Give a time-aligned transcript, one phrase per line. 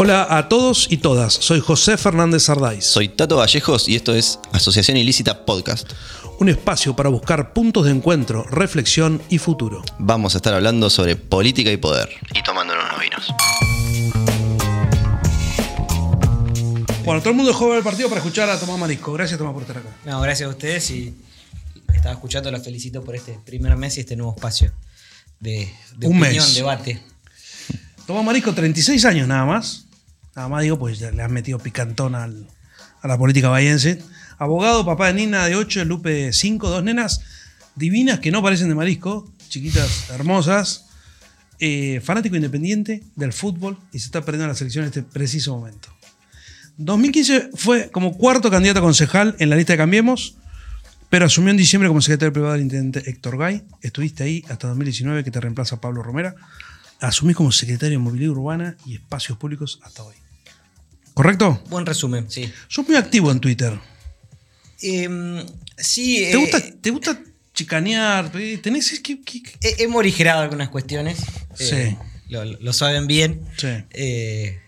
[0.00, 2.84] Hola a todos y todas, soy José Fernández Sardáis.
[2.86, 5.90] Soy Tato Vallejos y esto es Asociación Ilícita Podcast.
[6.38, 9.82] Un espacio para buscar puntos de encuentro, reflexión y futuro.
[9.98, 12.10] Vamos a estar hablando sobre política y poder.
[12.32, 13.34] Y tomándonos unos vinos.
[17.04, 19.12] Bueno, todo el mundo dejó de ver el partido para escuchar a Tomás Marisco.
[19.14, 19.88] Gracias, Tomás, por estar acá.
[20.04, 21.12] No, gracias a ustedes y
[21.92, 24.70] estaba escuchando, los felicito por este primer mes y este nuevo espacio
[25.40, 26.54] de, de Un opinión, mes.
[26.54, 27.02] debate.
[28.06, 29.86] Tomás Marisco, 36 años nada más.
[30.38, 32.28] Nada más digo, pues ya le has metido picantón a
[33.02, 34.00] la política bahiense.
[34.38, 37.22] Abogado, papá de Nina de 8, Lupe de 5, dos nenas
[37.74, 40.86] divinas que no parecen de Marisco, chiquitas, hermosas.
[41.58, 45.88] Eh, fanático independiente del fútbol y se está perdiendo la selección en este preciso momento.
[46.76, 50.36] 2015 fue como cuarto candidato a concejal en la lista de Cambiemos,
[51.10, 53.64] pero asumió en diciembre como secretario privado del intendente Héctor Gay.
[53.82, 56.36] Estuviste ahí hasta 2019, que te reemplaza Pablo Romera.
[57.00, 60.14] Asumís como secretario de Movilidad Urbana y Espacios Públicos hasta hoy.
[61.18, 61.60] ¿Correcto?
[61.68, 62.48] Buen resumen, sí.
[62.68, 63.76] Sos muy activo en Twitter.
[64.80, 65.44] Em,
[65.76, 67.20] sí, ¿Te eh, gusta, te gusta
[67.52, 68.30] chicanear?
[68.62, 69.02] ¿Tenés
[69.60, 71.18] he, morigerado algunas cuestiones.
[71.56, 71.74] Sí.
[71.74, 73.40] eh, lo, lo saben bien.
[73.56, 73.66] Sí.
[73.90, 74.60] Eh,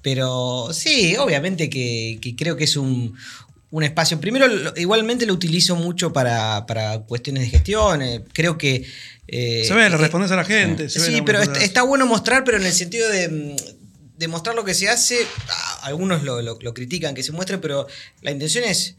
[0.00, 3.16] pero sí, obviamente que, que creo que es un,
[3.72, 4.20] un espacio.
[4.20, 8.02] Primero, igualmente lo utilizo mucho para, para cuestiones de gestión.
[8.02, 8.84] eh, creo que.
[9.26, 10.88] eh, Se ve, le respondes a la gente.
[10.88, 13.56] se Sí, pero está, está bueno mostrar, pero en el sentido de,
[14.18, 15.18] mm, de mostrar lo que se hace.
[15.48, 17.86] ah, Algunos lo, critican que se muestre, pero
[18.22, 18.96] la intención es.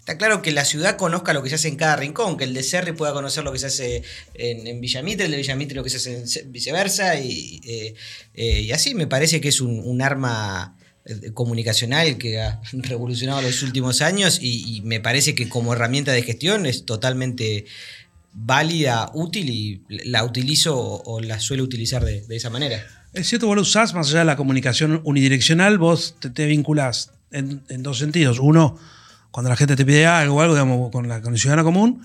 [0.00, 2.54] Está claro que la ciudad conozca lo que se hace en cada rincón, que el
[2.54, 4.02] de Serri pueda conocer lo que se hace
[4.34, 7.94] en, en el de Villamitre lo que se hace en viceversa, y, eh,
[8.34, 13.62] eh, y así me parece que es un, arma eh, comunicacional que ha revolucionado los
[13.62, 17.66] últimos años y, me parece que como herramienta de gestión es totalmente
[18.32, 23.01] válida, útil y la utilizo o, o la suelo utilizar de, de esa manera.
[23.12, 27.10] Es cierto, vos lo usás más allá de la comunicación unidireccional, vos te, te vinculás
[27.30, 28.38] en, en dos sentidos.
[28.38, 28.78] Uno,
[29.30, 32.02] cuando la gente te pide algo, algo, digamos, con la con el ciudadano común.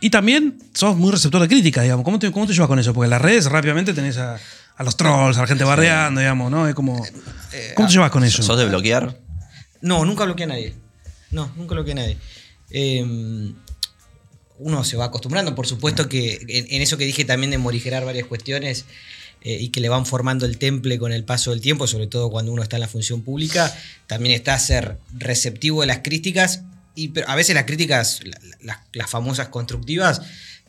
[0.00, 2.04] Y también sos muy receptor de crítica, digamos.
[2.04, 2.92] ¿Cómo te, cómo te llevas con eso?
[2.92, 4.38] Porque en las redes rápidamente tenés a,
[4.76, 6.68] a los trolls, a la gente bardeando, digamos, ¿no?
[6.68, 7.02] Es como.
[7.74, 8.42] ¿Cómo te llevas con eso?
[8.42, 9.18] ¿Sos de bloquear?
[9.80, 10.74] No, nunca bloqueé a nadie.
[11.30, 12.18] No, nunca bloqueé a nadie.
[12.70, 13.52] Eh,
[14.58, 18.04] uno se va acostumbrando, por supuesto que en, en eso que dije también de morigerar
[18.04, 18.84] varias cuestiones
[19.42, 22.30] eh, y que le van formando el temple con el paso del tiempo, sobre todo
[22.30, 23.74] cuando uno está en la función pública,
[24.06, 26.62] también está ser receptivo de las críticas
[26.94, 30.20] y pero a veces las críticas, la- la- las, famosas constructivas,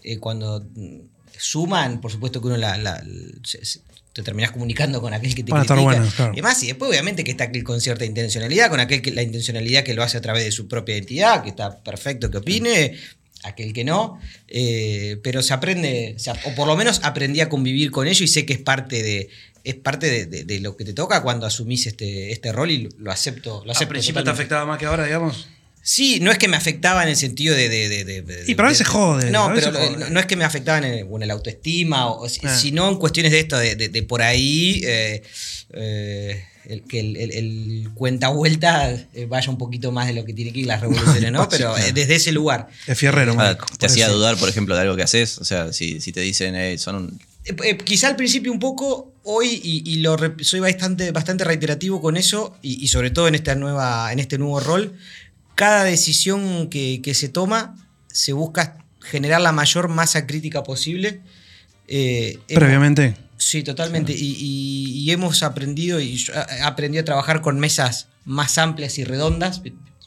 [0.03, 0.99] eh, cuando mm,
[1.37, 3.03] suman, por supuesto que uno la,
[3.43, 3.79] se- se-
[4.13, 6.15] te terminás comunicando con aquel que te Van a estar critica.
[6.15, 6.33] claro.
[6.35, 9.21] Y más, y después obviamente que está aquel con cierta intencionalidad, con aquel que la
[9.21, 12.97] intencionalidad que lo hace a través de su propia identidad, que está perfecto que opine,
[13.43, 17.91] aquel que no, eh, pero se aprende, se o por lo menos aprendí a convivir
[17.91, 19.29] con ello y sé que es parte de
[19.63, 22.77] es parte de, de- de lo que te toca cuando asumís este, este rol y
[22.79, 23.57] lo, lo acepto.
[23.63, 24.41] Lo Al acepto principio te totalmente.
[24.41, 25.47] afectaba más que ahora, digamos.
[25.83, 27.69] Sí, no es que me afectaba en el sentido de.
[27.69, 29.97] de- de- Y pero a veces de- jode, No, pero jode.
[29.97, 32.29] no, no es que me afectaba en el, o en el autoestima, o, Ah.
[32.55, 34.81] sino en cuestiones de esto, de, de- de por ahí.
[34.83, 35.21] eh,
[35.73, 40.25] eh, el, que el, el- el cuenta vuelta eh, vaya un poquito más de lo
[40.25, 41.47] que tiene que ir las revoluciones, ¿no?
[41.49, 42.67] Pero eh, desde ese lugar.
[42.87, 43.65] Es fierrero, Ah, Marico.
[43.77, 45.37] ¿Te hacía dudar, por ejemplo, de algo que haces?
[45.39, 47.19] O sea, si, si te dicen, eh, son un...
[47.45, 51.99] Eh, eh, quizá al principio un poco, hoy, y, y lo soy bastante, bastante reiterativo
[52.01, 54.93] con eso, y, y sobre todo en, esta nueva, en este nuevo rol,
[55.55, 57.75] cada decisión que, que se toma
[58.07, 61.21] se busca generar la mayor masa crítica posible.
[61.87, 63.15] Eh, Previamente.
[63.41, 64.13] Sí, totalmente.
[64.13, 68.99] Y, y- y hemos aprendido, y yo he aprendido a trabajar con mesas más amplias
[68.99, 69.61] y redondas.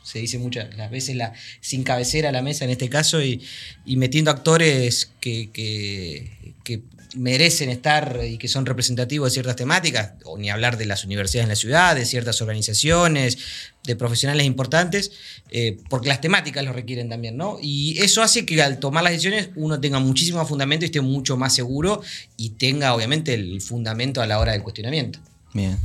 [0.04, 3.42] Se dice muchas las veces la, sin cabecera la mesa en este caso, y,
[3.84, 6.82] y metiendo actores que, que- que
[7.14, 11.44] merecen estar y que son representativos de ciertas temáticas, o ni hablar de las universidades
[11.44, 13.38] en la ciudad, de ciertas organizaciones,
[13.84, 15.12] de profesionales importantes,
[15.50, 17.58] eh, porque las temáticas lo requieren también, ¿no?
[17.60, 21.00] Y eso hace que al tomar las decisiones uno tenga muchísimo más fundamento y esté
[21.00, 22.02] mucho más seguro
[22.36, 25.18] y tenga obviamente el fundamento a la hora del cuestionamiento.
[25.52, 25.78] Bien.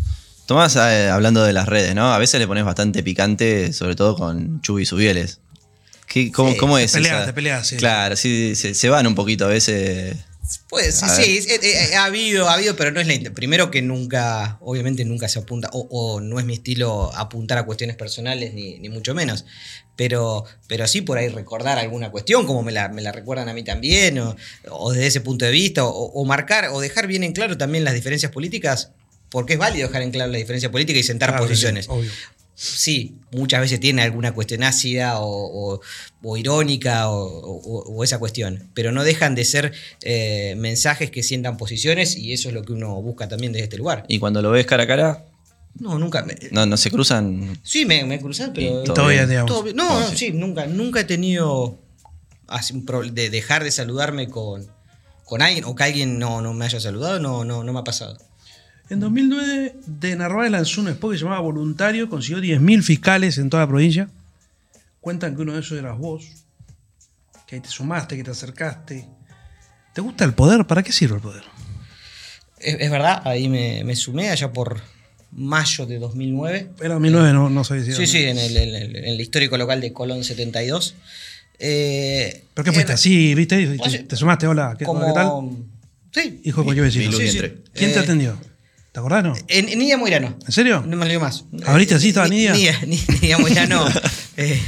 [0.46, 2.12] Tomás, eh, hablando de las redes, ¿no?
[2.12, 5.40] A veces le pones bastante picante, sobre todo con Chubi y Subieles.
[6.08, 6.92] ¿Qué, cómo, Sí, cómo te es?
[6.94, 7.76] peleas, esa- te peleas, sí.
[7.78, 10.16] Claro, sí, se, se van un poquito a veces.
[10.68, 13.32] Pues sí, A sí, es- eh, eh, ha habido, ha habido, pero no es la
[13.32, 17.64] Primero que nunca, obviamente nunca se apunta, o, o no es mi estilo apuntar a
[17.66, 19.46] cuestiones personales, ni, ni mucho menos.
[19.96, 23.54] Pero, pero sí por ahí recordar alguna cuestión, como me la, me la recuerdan a
[23.54, 24.36] mí también, o,
[24.70, 27.84] o desde ese punto de vista, o, o marcar, o dejar bien en claro también
[27.84, 28.92] las diferencias políticas,
[29.30, 31.88] porque es válido dejar en claro la diferencia política y sentar Claro que sí, posiciones.
[32.62, 35.82] Sí, muchas veces tiene alguna cuestión ácida o, o-
[36.22, 39.72] o irónica o, esa cuestión, pero no dejan de ser
[40.04, 43.78] eh, mensajes que sientan posiciones y eso es lo que uno busca también desde este
[43.78, 44.04] lugar.
[44.10, 45.26] Y cuando lo ves cara a cara,
[45.80, 46.24] No, nunca.
[46.24, 47.58] me- no, no se cruzan.
[47.64, 48.84] sí, me, me he cruzado, pero.
[48.84, 49.50] Todo bien, digamos.
[49.52, 49.76] todo bien.
[49.78, 51.80] No, no, sí, nunca, nunca he tenido
[53.14, 54.68] de dejar de saludarme con,
[55.24, 57.84] con alguien o que alguien no, no me haya saludado, no, no, no me ha
[57.84, 58.18] pasado.
[58.90, 63.50] En 2009, de Narváez lanzó un spot que se llamaba Voluntario, consiguió 10.000 fiscales en
[63.50, 64.10] toda la provincia.
[65.00, 66.26] Cuentan que uno de esos eras vos,
[67.48, 69.06] que ahí te sumaste, que te acercaste.
[69.94, 70.66] ¿Te gusta el poder?
[70.66, 71.44] ¿Para qué sirve el poder?
[72.60, 74.82] Es, es verdad, ahí me, me sumé allá por
[75.32, 76.70] mayo de 2009.
[76.82, 79.22] Era 2009, no, no sabía si era- Sí, sí, en el, en el- en el
[79.22, 80.96] histórico local de Colón 72.
[81.60, 82.92] Eh, ¿Pero qué fuiste?
[82.92, 83.76] era ¿Así, viste?
[83.78, 85.06] Pues Te, sumaste, hola, ¿qué, Como...
[85.06, 85.30] ¿qué tal?
[86.12, 86.42] Sí.
[86.44, 87.06] Hijo vecino.
[87.06, 87.40] Mi luz Sí, sí.
[87.74, 88.40] ¿Quién te Eh, atendió?
[88.92, 89.36] ¿Te acordás, no?
[89.48, 90.36] En, en Nidia Moirano.
[90.46, 90.84] ¿En serio?
[90.86, 91.46] No me olvido más.
[91.66, 92.54] ¿Abriste así, estaba Ni- Nidia?
[92.54, 93.86] Nidia, Ni- Nidia Moirano,
[94.38, 94.60] eh,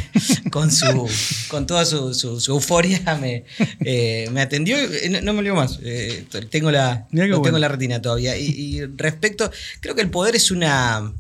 [0.52, 1.10] con, su,
[1.48, 3.46] con toda su, su- su euforia, me,
[3.84, 4.78] eh, me atendió.
[4.80, 5.80] y, eh, No, no me olvido más.
[5.84, 8.38] Eh, tengo la, lo tengo la retina todavía.
[8.38, 11.12] Y, y respecto, creo que el poder es una,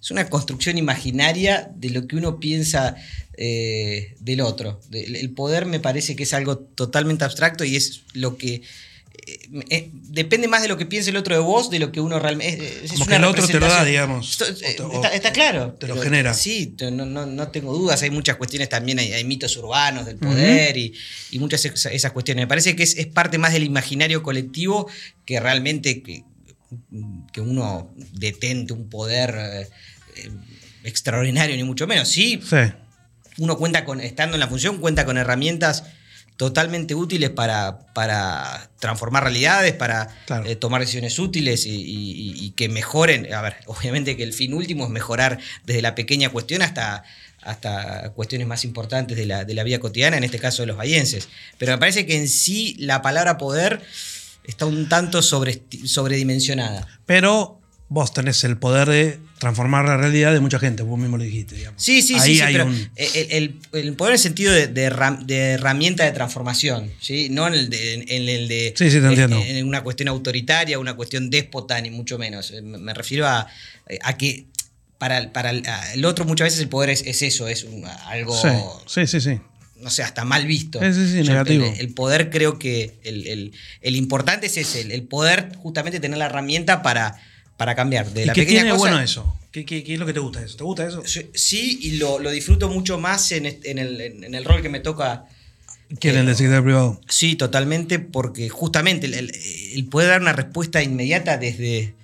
[0.00, 2.96] es una construcción imaginaria de lo que uno piensa
[3.36, 4.80] del otro.
[4.92, 8.62] El poder me parece que es algo totalmente abstracto y es lo que.
[9.26, 9.38] Eh,
[9.70, 12.18] eh, depende más de lo que piense el otro de vos, de lo que uno
[12.18, 12.84] realmente.
[12.84, 14.30] es- Como que el otro te lo da, digamos.
[14.30, 14.44] Esto-
[14.86, 15.72] O eh, está, está claro.
[15.74, 16.34] te lo pero genera.
[16.34, 18.02] Sí, no, no- no tengo dudas.
[18.02, 20.94] Hay muchas cuestiones también, hay, hay mitos urbanos del poder y,
[21.30, 22.42] y muchas esa- esas cuestiones.
[22.42, 24.88] Me parece que es, es parte más del imaginario colectivo
[25.24, 26.24] que realmente que,
[27.32, 29.34] que uno detente un poder
[30.16, 30.30] eh,
[30.84, 32.08] extraordinario, ni mucho menos.
[32.08, 32.56] Sí, Sí.
[33.38, 35.84] uno cuenta con, estando en la función, cuenta con herramientas
[36.38, 40.46] totalmente útiles para, para transformar realidades, para Claro.
[40.46, 43.30] eh, tomar decisiones útiles y, y- y que mejoren.
[43.34, 47.02] A ver, obviamente que el fin último es mejorar desde la pequeña cuestión hasta,
[47.42, 50.76] hasta cuestiones más importantes de la, de la vida cotidiana, en este caso de los
[50.76, 51.28] bahienses.
[51.58, 53.82] Pero me parece que en sí la palabra poder
[54.44, 56.86] está un tanto sobre, sobredimensionada.
[57.04, 61.24] Pero vos tenés el poder de transformar la realidad de mucha gente, vos mismo lo
[61.24, 61.82] dijiste, digamos.
[61.82, 64.52] Sí, sí, Ahí sí, sí, hay pero un- el, el- el poder en el sentido
[64.52, 67.28] de, de herram- de herramienta de transformación, ¿sí?
[67.30, 69.36] No en el de, en el de Sí, sí, te en- entiendo.
[69.44, 72.50] en una cuestión autoritaria, una cuestión déspota, ni mucho menos.
[72.50, 73.46] Eh, Me me refiero a,
[74.02, 74.46] a que
[74.98, 75.50] para, para
[75.94, 78.34] el, otro muchas veces el poder es, es eso, es un- algo,
[78.88, 79.38] Sí, sí, sí,
[79.80, 80.80] no sé, hasta mal visto.
[80.80, 81.64] Sí, sí, sí, Yo- negativo.
[81.66, 86.18] El, el poder creo que el, el- el importante es ese, el poder justamente tener
[86.18, 87.14] la herramienta para,
[87.58, 88.10] para cambiar.
[88.10, 89.36] De ¿Y la qué pequeña tiene cosa, bueno eso?
[89.52, 90.56] ¿Qué, qué, qué es lo que te gusta de eso?
[90.56, 91.02] ¿Te gusta eso?
[91.34, 94.80] Sí, y lo, lo disfruto mucho más en, en el, en el rol que me
[94.80, 95.24] toca.
[96.00, 97.00] ¿Quién es el de secretario privado?
[97.08, 99.32] Sí, totalmente, porque justamente el, el-
[99.74, 101.94] el poder dar una respuesta inmediata desde,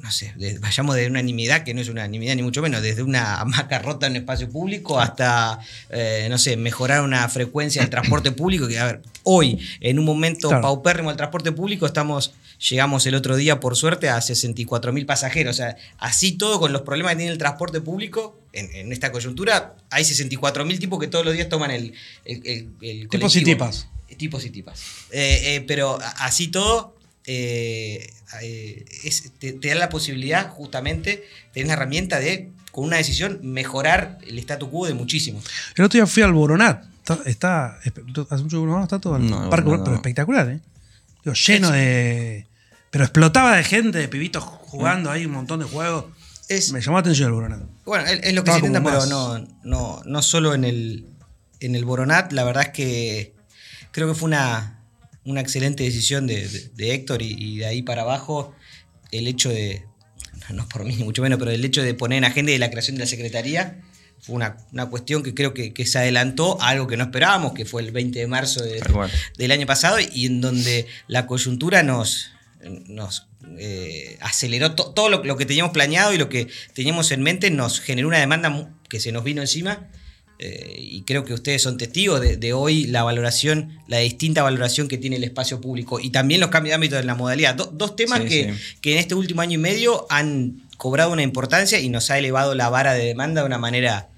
[0.00, 2.82] no sé, de- vayamos de una nimiedad, que no es una nimiedad ni mucho menos,
[2.82, 5.58] desde una hamaca rota en un espacio público hasta,
[5.88, 10.04] eh, no sé, mejorar una frecuencia del transporte público, que a ver, hoy, en un
[10.04, 10.62] momento Claro.
[10.62, 12.32] paupérrimo del transporte público, estamos,
[12.68, 15.54] llegamos el otro día, por suerte, a 64 mil pasajeros.
[15.54, 19.12] O sea, así todo, con los problemas que tiene el transporte público, en, en esta
[19.12, 23.34] coyuntura, hay 64 mil tipos que todos los días toman el, el, el- el Tipos
[23.36, 23.88] y tipas.
[24.16, 24.80] Tipos y tipas.
[25.12, 26.96] Eh, eh, pero a- así todo,
[27.26, 28.10] eh,
[28.42, 31.24] eh, es- te, te da la posibilidad, justamente,
[31.54, 35.40] tenés la herramienta de, con una decisión, mejorar el statu quo de muchísimo.
[35.76, 36.84] El otro día fui al Boronat.
[37.00, 37.78] Está, está
[38.30, 39.84] hace mucho que no está todo el No, parque, no, no.
[39.84, 40.60] pero espectacular, ¿eh?
[41.24, 42.46] Digo, lleno de.
[42.90, 46.06] Pero explotaba de gente, de pibitos jugando ahí un montón de juegos.
[46.48, 47.60] Es, Me llamó la atención el Boronat.
[47.84, 50.64] Bueno, es, es lo que Estaba se intenta, pero más- no, no, no solo en
[50.64, 51.06] el,
[51.60, 52.32] en el Boronat.
[52.32, 53.34] La verdad es que
[53.92, 54.80] creo que fue una,
[55.24, 58.54] una excelente decisión de, de- de Héctor y, y de ahí para abajo
[59.12, 59.86] el hecho de,
[60.52, 62.70] no por mí ni mucho menos, pero el hecho de poner en agenda de la
[62.70, 63.80] creación de la Secretaría
[64.20, 67.52] fue una, una cuestión que creo que, que se adelantó a algo que no esperábamos,
[67.52, 68.80] que fue el 20 de marzo de-
[69.38, 72.30] del año pasado y en donde la coyuntura nos,
[72.88, 73.26] nos
[73.58, 77.50] eh, aceleró to- todo lo, lo que teníamos planeado y lo que teníamos en mente,
[77.50, 79.88] nos generó una demanda que se nos vino encima.
[80.38, 84.88] eh, y creo que ustedes son testigos de, de hoy la valoración, la distinta valoración
[84.88, 87.54] que tiene el espacio público y también los cambios de ámbito de la modalidad.
[87.54, 88.58] Do- dos temas Sí, que, sí.
[88.80, 92.54] que en este último año y medio han cobrado una importancia y nos ha elevado
[92.54, 94.08] la vara de demanda de una manera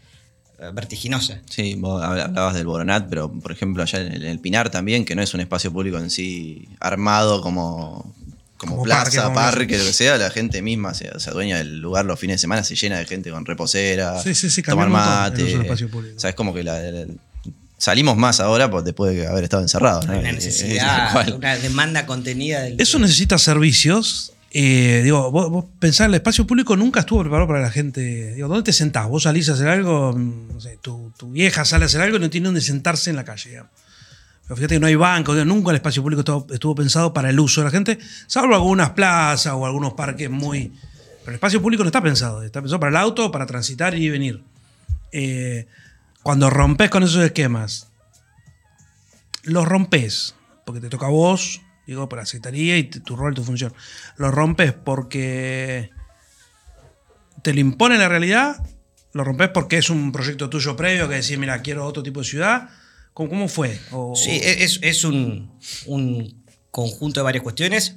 [0.60, 1.42] eh, vertiginosa.
[1.50, 5.04] Sí, vos habl- hablabas del Boronat, pero por ejemplo allá en en el Pinar también,
[5.04, 8.14] que no es un espacio público en sí armado como,
[8.62, 12.04] como, Como plaza, parque, lo que sea, la gente misma se, se adueña del lugar
[12.04, 15.68] los fines de semana, se llena de gente con reposera, Sí, sí, sí, tomar mate.
[16.16, 17.06] O sea, es como que la- la-
[17.76, 20.06] salimos más ahora pues, después de haber estado encerrados.
[20.06, 20.12] ¿no?
[20.16, 25.64] Una Eh, eh, necesidad, una demanda contenida del Eso necesita servicios Eh, digo, vos, vos
[25.78, 28.34] pensás, el espacio público nunca estuvo preparado para la gente.
[28.34, 29.08] Digo, ¿dónde te sentás?
[29.08, 32.18] Vos salís a hacer algo, mm, no sé, tu, tu vieja sale a hacer algo
[32.18, 33.48] y no tiene dónde sentarse en la calle.
[33.48, 33.70] digamos.
[34.42, 37.30] Pero fíjate que no hay banco, digo, nunca el espacio público estuvo, estuvo pensado para
[37.30, 40.72] el uso de la gente, salvo algunas plazas o algunos parques muy.
[41.20, 44.08] Pero el espacio público no está pensado, está pensado para el auto, para transitar y
[44.10, 44.42] venir.
[45.12, 45.66] Eh,
[46.22, 47.88] cuando rompes con esos esquemas,
[49.44, 50.34] los rompes
[50.64, 53.72] porque te toca a vos, digo, para la secretaría y tu rol, tu función.
[54.16, 55.90] Los rompes porque
[57.42, 58.64] te lo impone la realidad,
[59.12, 62.26] lo rompes porque es un proyecto tuyo previo que decís, mira, quiero otro tipo de
[62.26, 62.70] ciudad.
[63.14, 63.78] ¿Cómo, cómo fue?
[63.90, 65.50] O- Sí, e-, es, es un,
[65.86, 67.96] un conjunto de varias cuestiones.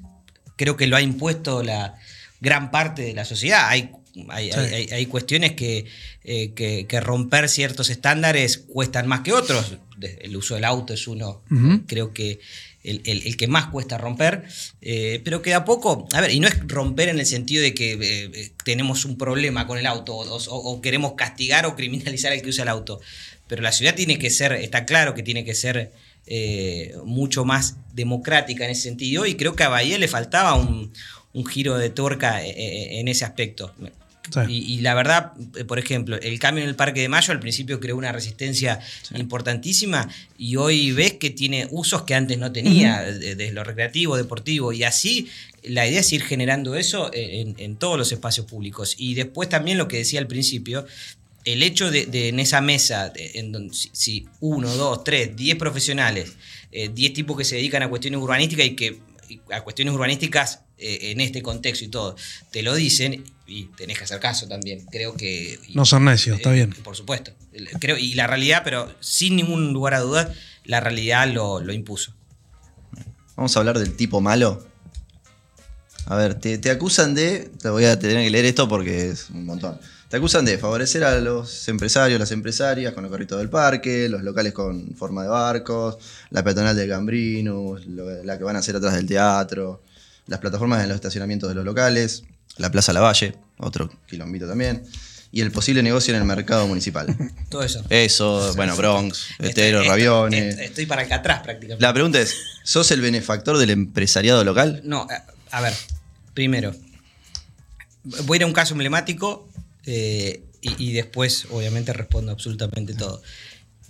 [0.57, 1.95] Creo que lo ha impuesto la
[2.41, 3.67] gran parte de la sociedad.
[3.67, 3.91] Hay,
[4.29, 4.93] hay, Sí.
[4.93, 5.85] hay- cuestiones que,
[6.23, 9.77] eh, que, que romper ciertos estándares cuestan más que otros.
[10.01, 11.41] El uso del auto es uno,
[11.87, 12.39] creo que
[12.83, 14.43] el, el- el que más cuesta romper,
[14.81, 17.63] eh, pero que de a poco, a ver, y no es romper en el sentido
[17.63, 17.97] de que eh,
[18.33, 22.41] eh, tenemos un problema con el auto o, o- o queremos castigar o criminalizar al
[22.41, 22.99] que usa el auto,
[23.47, 25.91] pero la ciudad tiene que ser, está claro que tiene que ser
[26.27, 30.91] eh, mucho más democrática en ese sentido y creo que a Bahía le faltaba un,
[31.33, 33.73] un giro de tuerca eh, eh, en ese aspecto.
[33.77, 34.39] Sí.
[34.49, 35.33] Y, y la verdad,
[35.67, 38.79] por ejemplo, el cambio en el Parque de Mayo al principio creó una resistencia
[39.13, 44.17] importantísima y hoy ves que tiene usos que antes no tenía, de- desde lo recreativo,
[44.17, 45.29] deportivo, y así
[45.61, 48.95] la idea es ir generando eso en, en todos los espacios públicos.
[48.97, 50.87] Y después también lo que decía al principio,
[51.45, 55.35] el hecho de, de en esa mesa, de- en donde si, si uno, dos, tres,
[55.35, 56.33] diez profesionales,
[56.71, 60.59] eh, diez tipos que se dedican a cuestiones urbanísticas y que y a cuestiones urbanísticas
[60.77, 62.15] eh, en este contexto y todo,
[62.51, 64.85] te lo dicen y tenés que hacer caso también.
[64.91, 65.57] Creo que...
[65.67, 66.69] y- No ser necio, está eh, bien.
[66.83, 67.31] Por supuesto.
[67.79, 70.29] Creo, y la realidad, pero sin ningún lugar a dudas,
[70.63, 72.13] la realidad lo, lo impuso.
[73.35, 74.67] Vamos a hablar del tipo malo.
[76.05, 77.49] A ver, te, te acusan de.
[77.61, 79.79] Te voy a tener que leer esto porque es un montón.
[80.09, 84.21] Te acusan de favorecer a los empresarios, las empresarias con los carritos del parque, los
[84.23, 85.97] locales con forma de barcos,
[86.29, 89.81] la peatonal de Gambrinus, lo- la que van a hacer atrás del teatro,
[90.27, 92.23] las plataformas en los estacionamientos de los locales,
[92.57, 94.83] la Plaza Lavalle, otro quilombito también,
[95.31, 97.07] y el posible negocio en el mercado municipal.
[97.49, 97.83] Todo eso.
[97.89, 100.43] Eso, bueno, Bronx, Estero, Estoy- Raviones.
[100.51, 101.81] estoy- Estoy para acá atrás prácticamente.
[101.81, 104.81] La pregunta es, ¿sos el benefactor del empresariado local?
[104.85, 105.73] No, a, a ver,
[106.35, 106.73] primero,
[108.03, 109.49] voy a ir a un caso emblemático
[109.85, 113.21] eh, y, y después, obviamente, respondo absolutamente todo.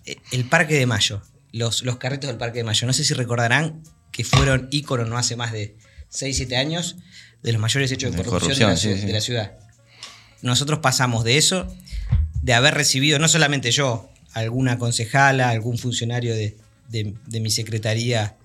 [0.06, 1.22] Eh, El Parque de Mayo,
[1.52, 5.18] los, los carritos del Parque de Mayo, no sé si recordarán que fueron íconos no
[5.18, 5.76] hace más de
[6.10, 6.96] 6, 7 años
[7.44, 9.06] de los mayores hechos de De corrupción, de, la, sí, sí.
[9.06, 9.58] de la ciudad.
[10.42, 11.68] Nosotros pasamos de eso,
[12.42, 16.58] de haber recibido, no solamente yo, alguna concejala, algún funcionario de-
[16.90, 18.38] de mi secretaría,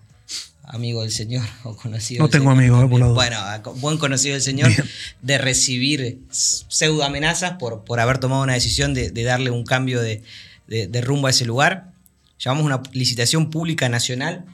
[0.73, 2.21] amigo del señor o conocido.
[2.23, 3.15] No del tengo señor, amigos.
[3.15, 3.39] Bueno,
[3.77, 4.85] buen conocido del señor, Bien.
[5.23, 10.00] de recibir pseudo amenazas por, por haber tomado una decisión de, de darle un cambio
[10.00, 10.23] de,
[10.67, 11.93] de- de rumbo a ese lugar.
[12.39, 14.45] Llamamos una licitación pública nacional.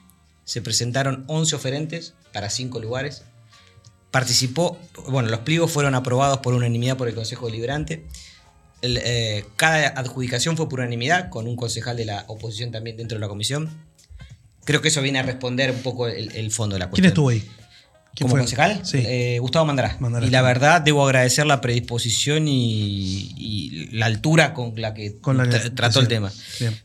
[0.45, 3.23] Se presentaron 11 oferentes para 5 lugares.
[4.11, 8.07] Participó, bueno, los pliegos fueron aprobados por unanimidad por el Consejo Deliberante.
[8.83, 13.17] El, eh, cada adjudicación fue por unanimidad, con un concejal de la oposición también dentro
[13.17, 13.69] de la comisión.
[14.67, 17.05] Creo que eso viene a responder un poco el, el fondo de la cuestión.
[17.05, 17.41] ¿Quién estuvo ahí?
[18.15, 18.41] ¿Quién ¿Como fue?
[18.41, 18.81] concejal?
[18.85, 18.99] Sí.
[19.05, 19.97] Eh, Gustavo Mandará.
[20.01, 20.27] Mandará.
[20.27, 25.37] Y la verdad, debo agradecer la predisposición y, y la altura con la que, Con
[25.39, 26.31] la que- tra- trató el tema.
[26.61, 26.79] Bien.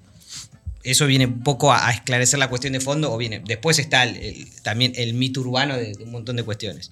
[0.83, 3.41] Eso viene un poco a, a esclarecer la cuestión de fondo, o viene.
[3.45, 6.91] Después está el- el- también el mito urbano de, de un montón de cuestiones.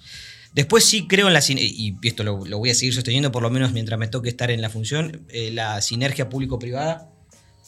[0.52, 3.50] Después sí creo en la y esto lo, lo voy a seguir sosteniendo por lo
[3.50, 7.08] menos mientras me toque estar en la función, eh, la sinergia público-privada.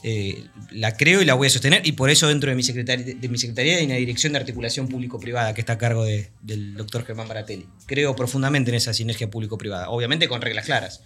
[0.04, 3.14] Eh, la creo y la voy a sostener y por eso dentro de mi, secretaría,
[3.14, 6.75] de mi secretaría hay una dirección de articulación público-privada que está a cargo de- del
[6.75, 7.66] doctor Germán Baratelli.
[7.87, 11.02] Creo profundamente en esa sinergia público-privada, obviamente con reglas claras.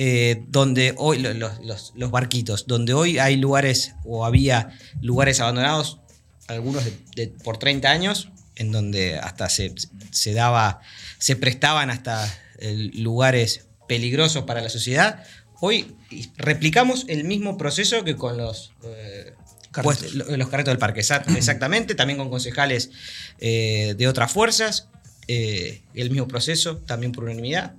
[0.00, 4.70] Eh, donde hoy lo- los, los- los barquitos, donde hoy hay lugares o había
[5.00, 5.98] lugares abandonados,
[6.46, 9.74] algunos de- de- por 30 años, en donde hasta se,
[10.12, 10.80] se daba,
[11.18, 15.24] se prestaban hasta eh, lugares peligrosos para la sociedad.
[15.60, 15.94] Hoy
[16.36, 19.34] replicamos el mismo proceso que con los, eh,
[20.36, 22.90] los carretos del parque, exact- exactamente, también con concejales
[23.40, 24.88] eh, de otras fuerzas,
[25.26, 27.74] eh, el mismo proceso, también por unanimidad,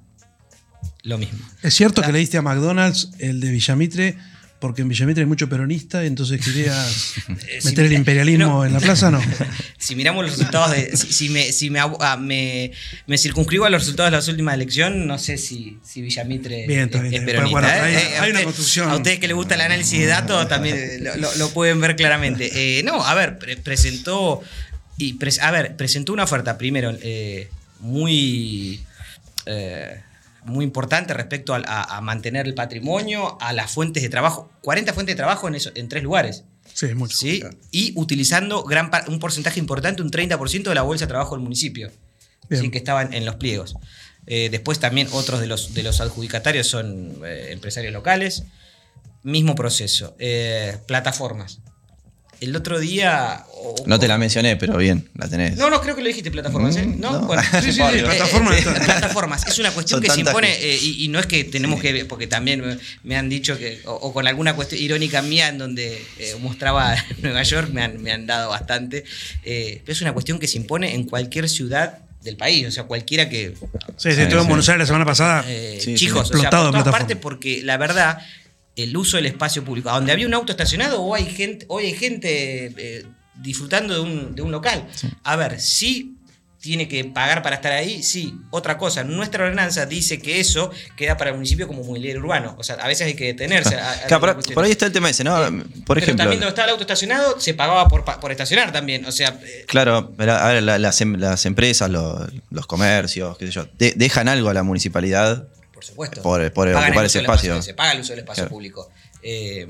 [1.04, 1.40] lo mismo.
[1.64, 4.18] ¿Es cierto que le diste a McDonald's el de Villamitre
[4.60, 7.14] porque en Villamitre hay mucho peronista entonces querías
[7.48, 8.66] Eh, si meter el imperialismo no.
[8.66, 9.10] en la plaza?
[9.12, 9.22] No.
[9.78, 10.96] Si miramos los resultados de.
[10.98, 12.72] Si, si me, si me, ah, me,
[13.08, 16.90] me circunscribo a los resultados de las últimas elecciones, no sé si, si Villamitre Bien,
[16.94, 17.60] es- bien, es peronista.
[17.60, 17.80] Bueno, ¿eh?
[17.80, 18.90] hay- Eh, hay una construcción.
[18.90, 21.96] A ustedes que les gusta el análisis de datos también lo, lo- lo pueden ver
[21.96, 22.52] claramente.
[22.80, 24.42] Eh, no, a ver, pre- presentó.
[24.98, 26.96] Y a ver, presentó una oferta primero.
[27.02, 27.48] eh,
[27.80, 28.82] muy,
[29.46, 30.02] eh,
[30.46, 34.50] muy importante respecto a, a- a mantener el patrimonio, a las fuentes de trabajo.
[34.62, 36.44] 40 fuentes de trabajo en, eso- en tres lugares.
[36.74, 37.18] Sí, es mucho.
[37.18, 37.44] ¿sí?
[37.72, 41.92] Y utilizando gran un porcentaje importante, un 30% de la bolsa de trabajo del municipio.
[42.52, 42.72] ¿sí?
[42.72, 43.76] que estaban en los pliegos.
[44.26, 48.44] Eh, después también otros de los, de los adjudicatarios son eh, empresarios locales.
[49.24, 50.16] Mismo proceso.
[50.20, 51.60] Eh, plataformas.
[52.42, 53.44] El otro día...
[53.86, 55.58] No te la mencioné, pero bien, la tenés.
[55.58, 56.76] no, no, creo que lo dijiste, plataformas.
[56.78, 56.86] ¿eh?
[56.86, 57.12] Mm, ¿No?
[57.12, 57.20] no.
[57.28, 59.48] Bueno, Sí, sí, sí, eh, plataformas eh, está- plataformas.
[59.48, 61.82] Es una cuestión Son que se impone, que- eh, y, y no es que tenemos
[61.82, 65.58] que, porque también me, han dicho que, o, o con alguna cuestión irónica mía en
[65.58, 69.04] donde eh, mostraba Nueva York, me han, me han dado bastante.
[69.44, 72.84] eh, pero es una cuestión que se impone en cualquier ciudad del país, o sea,
[72.84, 73.54] cualquiera que,
[73.98, 74.48] Sí, sí, estuve en.
[74.48, 75.44] Buenos Aires la semana pasada.
[75.48, 76.06] eh, Sí, sí.
[76.06, 78.20] chicos, o sea, Explotado por todas partes, porque la verdad,
[78.84, 81.86] el uso del espacio público, a donde había un auto estacionado, hoy hay gente, hoy
[81.86, 83.06] hay gente eh,
[83.36, 84.88] disfrutando de un, de un local.
[85.24, 86.16] A ver, sí
[86.62, 88.36] tiene que pagar para estar ahí, sí.
[88.50, 92.54] Otra cosa, nuestra ordenanza dice que eso queda para el municipio como mobiliario urbano.
[92.60, 93.76] O sea, a veces hay que detenerse.
[93.78, 95.36] a- a Claro, las por, por ahí está el tema ese, ¿no?
[95.38, 95.52] Por
[95.86, 96.18] Pero ejemplo.
[96.18, 99.06] también donde estaba el auto estacionado, se pagaba por, por estacionar también.
[99.06, 103.54] O sea, eh, Claro, pero, la- las, em- las empresas, los, los comercios, qué sé
[103.54, 105.48] yo, de- dejan algo a la municipalidad
[105.80, 106.22] Por supuesto.
[106.22, 107.62] por, por ocupar ese del espacio.
[107.62, 108.50] Se paga el uso del espacio Claro.
[108.50, 108.90] público.
[109.24, 109.66] Eh,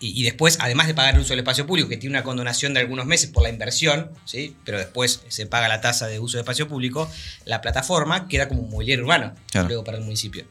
[0.00, 2.74] y, y después, además de pagar el uso del espacio público, que tiene una condonación
[2.74, 4.54] de algunos meses por la inversión, ¿sí?
[4.64, 7.10] pero después se paga la tasa de uso de espacio público,
[7.46, 9.68] la plataforma queda como un mobiliario urbano Claro.
[9.68, 10.44] luego para el municipio.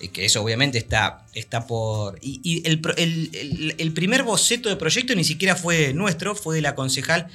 [0.00, 2.18] Eh, que eso obviamente está, está por...
[2.22, 6.54] Y, y el, el- el- el primer boceto de proyecto ni siquiera fue nuestro, fue
[6.56, 7.26] de la concejal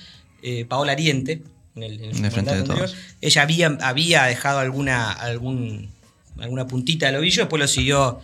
[0.42, 1.42] eh, Paola Ariente.
[1.76, 2.90] En el, en el de.
[3.22, 5.92] Ella había, había dejado alguna, algún,
[6.42, 8.20] alguna puntita del ovillo, después lo siguió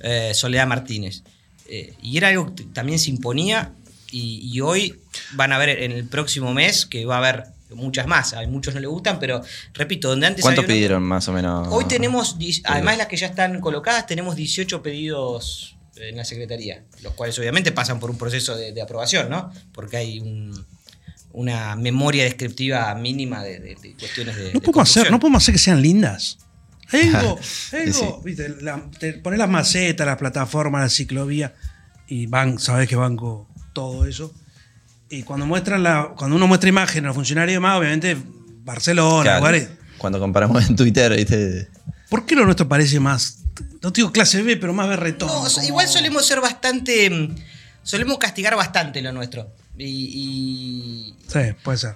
[0.00, 1.22] eh, Soledad Martínez.
[1.68, 3.72] Eh, y era algo que también se imponía
[4.10, 4.98] y, y hoy
[5.32, 8.32] van a ver en el próximo mes que va a haber muchas más.
[8.32, 9.40] A muchos no le gustan, pero
[9.74, 11.68] repito, donde antes ¿Cuánto había una- pidieron más o menos?
[11.70, 16.82] Hoy tenemos, además de las que ya están colocadas, tenemos 18 pedidos en la Secretaría,
[17.02, 19.52] los cuales obviamente pasan por un proceso de, de aprobación, ¿no?
[19.72, 20.66] Porque hay un-
[21.32, 24.44] una memoria descriptiva mínima de, de- de cuestiones de.
[24.46, 26.38] No de podemos, hacer, no podemos hacer que sean lindas.
[27.42, 31.54] Sí, algo, viste, la- te pones las macetas, las plataformas, la ciclovía,
[32.08, 34.34] y van, sabes que banco todo eso.
[35.08, 38.16] Y cuando muestran la, cuando uno muestra imagen a los funcionarios y demás, obviamente
[38.64, 39.68] Barcelona, Claro, lugares.
[39.98, 41.68] Cuando comparamos en Twitter, ¿viste?
[42.08, 43.38] ¿Por qué lo nuestro parece más,
[43.82, 45.28] no digo clase B, pero más berretón?
[45.28, 47.08] No, como- igual solemos ser bastante.
[47.10, 47.34] mm,
[47.82, 49.52] Solemos castigar bastante lo nuestro.
[49.78, 49.86] Y.
[49.86, 51.94] y Sí, puede ser.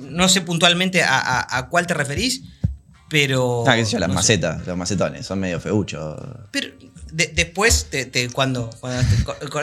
[0.00, 2.42] no sé puntualmente a, a- a cuál te referís,
[3.08, 3.64] pero.
[3.66, 4.16] Ah, qué sé yo, las no sé.
[4.16, 6.16] macetas, los macetones, son medio feuchos.
[6.50, 6.68] Pero
[7.12, 9.02] de- después, te, te- cuando, cuando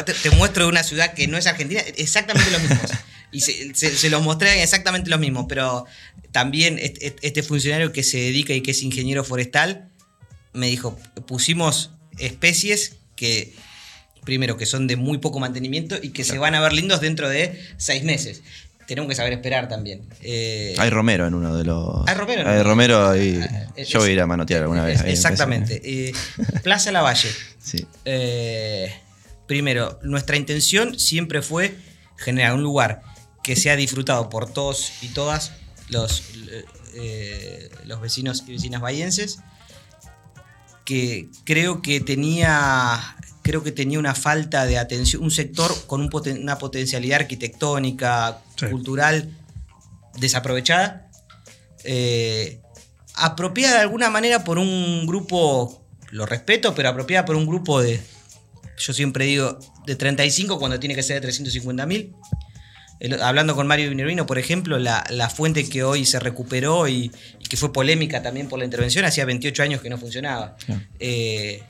[0.06, 2.78] te, te- muestro una ciudad que no es Argentina, exactamente lo mismo.
[3.32, 5.86] Y se, se- se los mostré exactamente lo mismo, pero
[6.32, 9.90] también este, este funcionario que se dedica y que es ingeniero forestal
[10.54, 13.54] me dijo, pusimos especies que,
[14.24, 17.28] primero, que son de muy poco mantenimiento y que se van a ver lindos dentro
[17.30, 18.42] de seis meses.
[18.88, 20.08] Tenemos que saber esperar también.
[20.22, 22.08] Eh, Hay Romero en uno de los.
[22.08, 22.64] Hay Romero en Hay uno.
[22.64, 23.40] Romero y.
[23.42, 25.02] Ah, es- yo voy a ir a manotear alguna vez.
[25.06, 25.82] Exactamente.
[25.84, 26.14] Eh,
[26.64, 27.30] Plaza Lavalle.
[27.60, 27.86] Sí.
[28.06, 28.94] Eh,
[29.48, 31.76] primero, nuestra intención siempre fue
[32.18, 33.02] generar un lugar
[33.44, 35.52] que sea disfrutado por todos y todas
[35.90, 36.24] los,
[36.96, 39.40] eh, los vecinos y vecinas bahienses,
[40.84, 43.00] que creo que tenía
[43.46, 48.40] creo que tenía una falta de atención, un sector con un poten- una potencialidad arquitectónica,
[48.58, 48.66] Sí.
[48.66, 49.30] cultural
[50.18, 51.12] desaprovechada,
[51.84, 52.60] eh,
[53.14, 58.02] apropiada de alguna manera por un grupo, lo respeto, pero apropiada por un grupo de,
[58.80, 62.16] yo siempre digo, de 35 cuando tiene que ser de 350 mil.
[63.22, 67.46] Hablando con Mario Minervino, por ejemplo, la, la fuente que hoy se recuperó y, y
[67.48, 70.56] que fue polémica también por la intervención, hacía 28 años que no funcionaba.
[71.00, 71.62] Eh,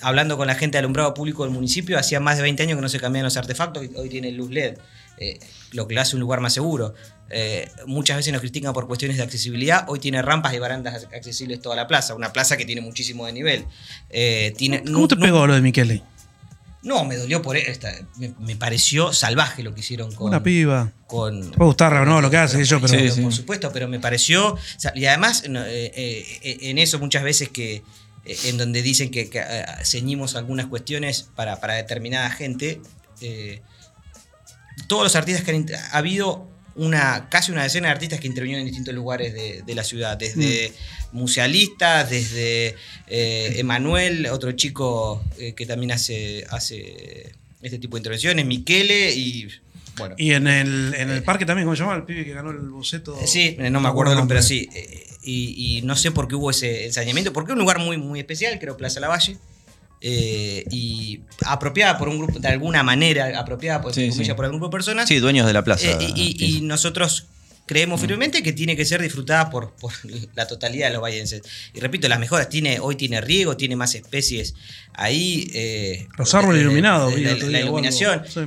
[0.00, 2.82] hablando con la gente de alumbrado público del municipio, hacía más de 20 años que
[2.82, 4.78] no se cambiaban los artefactos, y hoy tiene luz LED,
[5.18, 5.38] eh,
[5.72, 6.94] lo que le hace un lugar más seguro.
[7.30, 11.60] Eh, muchas veces nos critican por cuestiones de accesibilidad, hoy tiene rampas y barandas accesibles
[11.60, 13.64] toda la plaza, una plaza que tiene muchísimo de nivel.
[14.10, 16.02] Eh, tiene, ¿Cómo te pegó lo de Michele?
[16.80, 17.92] No, me dolió por esta.
[18.16, 20.28] Me, me pareció salvaje lo que hicieron con.
[20.28, 20.92] Una piba.
[21.08, 22.96] con puede gustar o no lo que hace, yo, pero.
[22.96, 23.20] Sí, sí.
[23.20, 24.56] por supuesto, pero me pareció.
[24.94, 27.82] y además, en eso muchas veces que.
[28.44, 32.80] En donde dicen que, que, eh, ceñimos algunas cuestiones para, para determinada gente.
[33.20, 33.60] eh,
[34.86, 35.66] todos los artistas que han.
[35.92, 39.74] Ha habido una, casi una decena de artistas que intervinieron en distintos lugares de, de
[39.74, 40.16] la ciudad.
[40.16, 40.72] Desde
[41.12, 42.76] musealistas, desde
[43.08, 49.48] eh, Emanuel, otro chico eh, que también hace, hace este tipo de intervenciones, Miquele y.
[49.96, 50.14] Bueno.
[50.18, 51.96] Y en el, en el parque también, ¿cómo se llama?
[51.96, 53.18] El pibe que ganó el boceto.
[53.20, 54.68] Eh, Sí, no me acuerdo, pero sí.
[54.74, 57.96] Eh, y, y no sé por qué hubo ese ensañamiento, porque es un lugar muy,
[57.98, 59.36] muy especial, creo, Plaza Lavalle.
[60.00, 64.34] eh, y apropiada por un grupo, de alguna manera, apropiada por, Sí, comillas, sí.
[64.34, 65.08] por algún grupo de personas.
[65.08, 65.88] Sí, dueños de la plaza.
[65.90, 67.26] Eh, y, y- y nosotros
[67.66, 69.92] creemos firmemente que tiene que ser disfrutada por, por
[70.36, 71.42] la totalidad de los vallenses.
[71.74, 74.54] Y repito, las mejoras, tiene, hoy tiene riego, tiene más especies
[74.94, 75.50] ahí.
[75.52, 78.22] eh, Los árboles eh, iluminados, eh, La, la iluminación.
[78.32, 78.40] sí.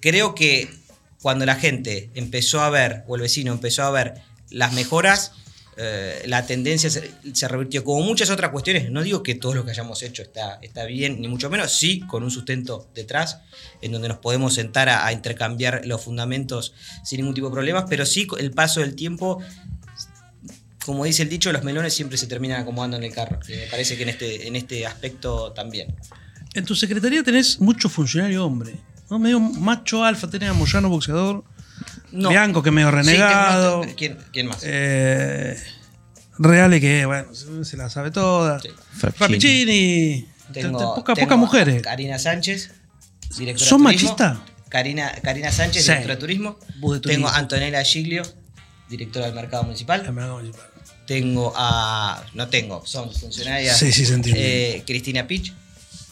[0.00, 0.70] Creo que
[1.22, 4.14] cuando la gente empezó a ver, o el vecino empezó a ver
[4.50, 5.32] las mejoras,
[5.82, 7.84] eh, la tendencia se, revirtió.
[7.84, 11.28] Como muchas otras cuestiones, no digo que todo lo que hayamos hecho está, bien, ni
[11.28, 13.40] mucho menos, sí, con un sustento detrás,
[13.80, 18.04] en donde nos podemos sentar a, intercambiar los fundamentos sin ningún tipo de problemas, pero
[18.04, 19.42] sí el paso del tiempo.
[20.84, 23.38] Como dice el dicho, los melones siempre se terminan acomodando en el carro.
[23.48, 25.94] Me parece que en este, en este aspecto también.
[26.54, 28.74] En tu secretaría tenés mucho funcionario hombre.
[29.10, 29.18] ¿No?
[29.18, 31.44] Medio macho alfa, tenés a Moyano boxeador,
[32.12, 32.28] No.
[32.30, 34.58] Bianco que medio Sí, renegado, ¿quién, quién más?
[34.62, 35.56] eh,
[36.38, 38.68] Reale que bueno, se, se la sabe toda, Sí.
[39.00, 41.82] Rapicini, Tengo- te- te- poca- tengo pocas mujeres.
[41.82, 42.72] Karina Sánchez,
[43.36, 44.08] directora ¿Son de turismo.
[44.16, 44.38] machistas?
[44.68, 45.88] Karina, Karina Sánchez, Sí.
[45.90, 46.58] directora de turismo.
[46.60, 47.00] De turismo.
[47.02, 48.22] Tengo a Antonella Giglio,
[48.88, 50.02] directora del mercado municipal.
[50.04, 50.66] La mercado municipal.
[51.06, 52.24] Tengo a.
[52.34, 53.76] No tengo, son funcionarias.
[53.78, 54.76] Sí, sí, se entiende.
[54.76, 55.52] eh, Cristina Pich,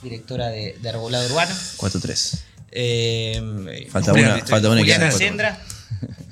[0.03, 1.55] directora de, de Arbolado Urbano.
[1.77, 2.43] 4-3.
[2.73, 5.11] Eh, Falta una, falta una Juliana.
[5.11, 5.59] Sendra,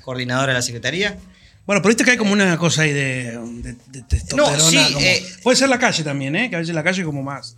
[0.03, 1.17] coordinadora de la Secretaría.
[1.65, 4.57] Bueno, pero viste que hay como una cosa ahí de, de, de testosterona.
[4.57, 6.49] No, sí, como- eh, puede ser la calle también, ¿eh?
[6.49, 7.55] Que a veces la calle es como más.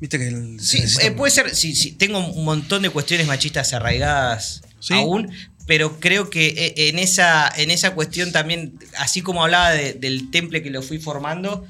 [0.00, 3.72] Viste que el, Sí, eh, puede ser, sí, sí, tengo un montón de cuestiones machistas
[3.72, 4.94] arraigadas Sí.
[4.94, 5.30] aún,
[5.66, 10.62] pero creo que en esa, en esa cuestión también, así como hablaba de- del temple
[10.62, 11.66] que lo fui formando,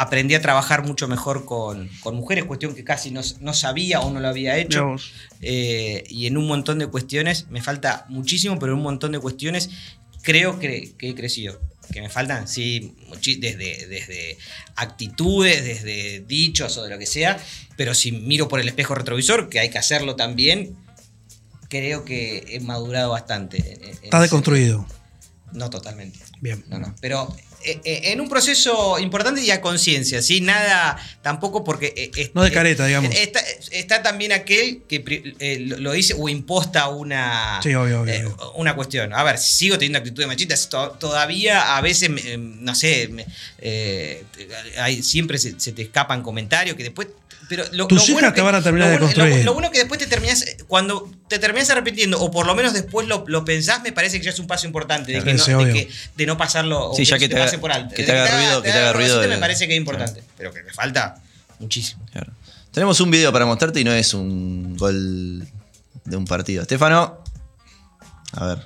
[0.00, 4.10] aprendí a trabajar mucho mejor con, con mujeres, cuestión que casi no, no sabía o
[4.10, 4.94] no lo había hecho.
[5.40, 9.18] Eh, y en un montón de cuestiones, me falta muchísimo, pero en un montón de
[9.18, 9.70] cuestiones
[10.22, 11.60] creo que, que he crecido.
[11.92, 12.94] Que me faltan, sí,
[13.38, 14.38] desde, desde
[14.76, 17.42] actitudes, desde dichos o de lo que sea,
[17.76, 20.76] pero si miro por el espejo retrovisor, que hay que hacerlo también,
[21.68, 23.80] creo que he madurado bastante.
[24.02, 24.86] Está deconstruido.
[25.52, 26.20] No totalmente.
[26.40, 26.64] Bien.
[26.68, 26.94] No, no.
[27.00, 30.40] Pero en un proceso importante y a conciencia, ¿sí?
[30.40, 31.92] Nada, tampoco porque...
[31.96, 33.14] eh, es- No de careta, digamos.
[33.14, 33.40] Está,
[33.72, 35.04] está también aquel que
[35.40, 38.52] eh, lo dice o imposta una, Sí, obvio, obvio, eh, obvio.
[38.54, 39.12] una cuestión.
[39.12, 40.68] A ver, sigo teniendo actitudes machistas.
[40.68, 43.10] to- todavía a veces, eh, no sé,
[43.58, 44.24] eh,
[44.78, 47.08] hay- siempre se, se te escapan comentarios que después...
[47.48, 49.44] Pero lo, Tus lo bueno te que- van a terminar de bueno- lo- construir.
[49.44, 53.06] Lo, bueno que después te terminas, cuando te terminas arrepintiendo, o por lo menos después
[53.06, 55.72] lo, lo pensás, me parece que ya es un paso importante, de, que no, de
[55.72, 57.94] que- de no pasarlo, o Sí, ya que te pase por alto.
[57.94, 60.22] que De te haga ruido- que te haga ruido de- Me parece que es importante,
[60.36, 61.20] pero que me falta
[61.58, 62.04] muchísimo.
[62.12, 62.32] Claro.
[62.72, 65.46] Tenemos un video para mostrarte y no es un gol
[66.04, 66.62] de un partido.
[66.62, 67.18] Estefano.
[68.32, 68.58] A ver.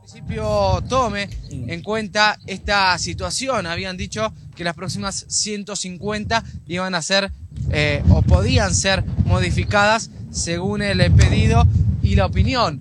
[0.00, 3.66] municipio tome en cuenta esta situación.
[3.66, 7.30] Habían dicho que las próximas 150 iban a ser
[7.70, 11.66] eh, o podían ser modificadas según el pedido
[12.02, 12.80] y la opinión.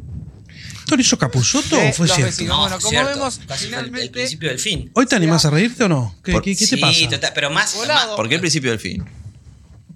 [0.79, 2.25] ¿Esto lo hizo Capusotto De o fue cierto?
[2.25, 2.57] vecinos.
[2.59, 4.91] bueno, como vemos, casi fue el- el, finalmente- principio del fin.
[4.93, 6.15] ¿Hoy te animás a reírte o no?
[6.23, 7.09] ¿Qué, Por- qué- qué te sí, pasa?
[7.09, 7.75] total, pero más,
[8.15, 9.03] ¿Por qué el principio del fin?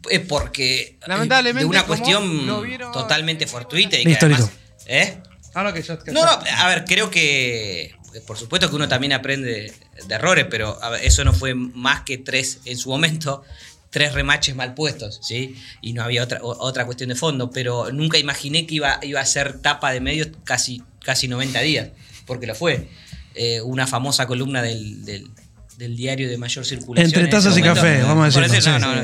[0.10, 4.50] eh, porque eh, Lamentablemente, de una cuestión vieron- totalmente fortuita y que además.
[4.88, 5.17] ¿eh?
[5.54, 8.76] Ah, no, que ya- que No, no, a ver, creo que eh, por supuesto que
[8.76, 9.72] uno también aprende
[10.08, 13.43] de errores, pero ver, eso no fue más que tres en su momento,
[13.89, 15.56] tres remaches mal puestos, ¿sí?
[15.82, 19.25] Y no había otra, otra cuestión de fondo, pero nunca imaginé que iba, iba a
[19.25, 21.89] ser tapa de medios casi, casi 90 días,
[22.25, 22.88] porque lo fue.
[23.36, 25.30] Eh, una famosa columna del, del-
[25.78, 27.06] del diario de mayor circulación.
[27.06, 27.82] Entre tazas y momento.
[27.82, 29.04] café, vamos a sí, no, no, no.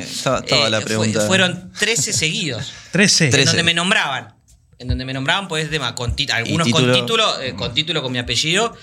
[0.69, 1.21] la fue- pregunta.
[1.25, 2.73] fueron 13 seguidos.
[2.91, 3.25] 13.
[3.25, 3.45] En Trece.
[3.47, 4.34] donde me nombraban.
[4.77, 6.91] En donde me nombraban, pues, de con algunos título?
[6.93, 8.75] con título, eh, con título con mi apellido.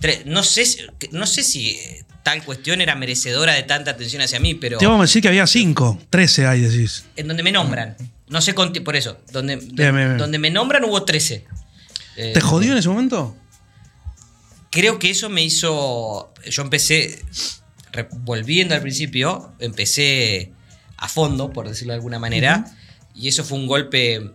[0.00, 0.78] Tre- no sé, si-
[1.10, 4.86] no sé si eh, tal cuestión era merecedora de tanta atención hacia mí, pero Te
[4.86, 5.98] vamos a decir que había 5.
[6.08, 7.04] 13 hay, decís.
[7.16, 7.96] en donde me nombran.
[8.28, 9.18] No sé con por eso.
[9.32, 10.18] Donde, Bien, bien, bien.
[10.18, 11.44] donde me nombran hubo 13.
[12.16, 13.36] Eh, ¿Te jodió en ese momento?
[14.70, 16.32] Creo que eso me hizo.
[16.48, 17.24] Yo empecé.
[18.18, 20.52] volviendo al principio, empecé
[20.96, 22.64] a fondo, por decirlo de alguna manera.
[23.16, 24.30] Y eso fue un golpe.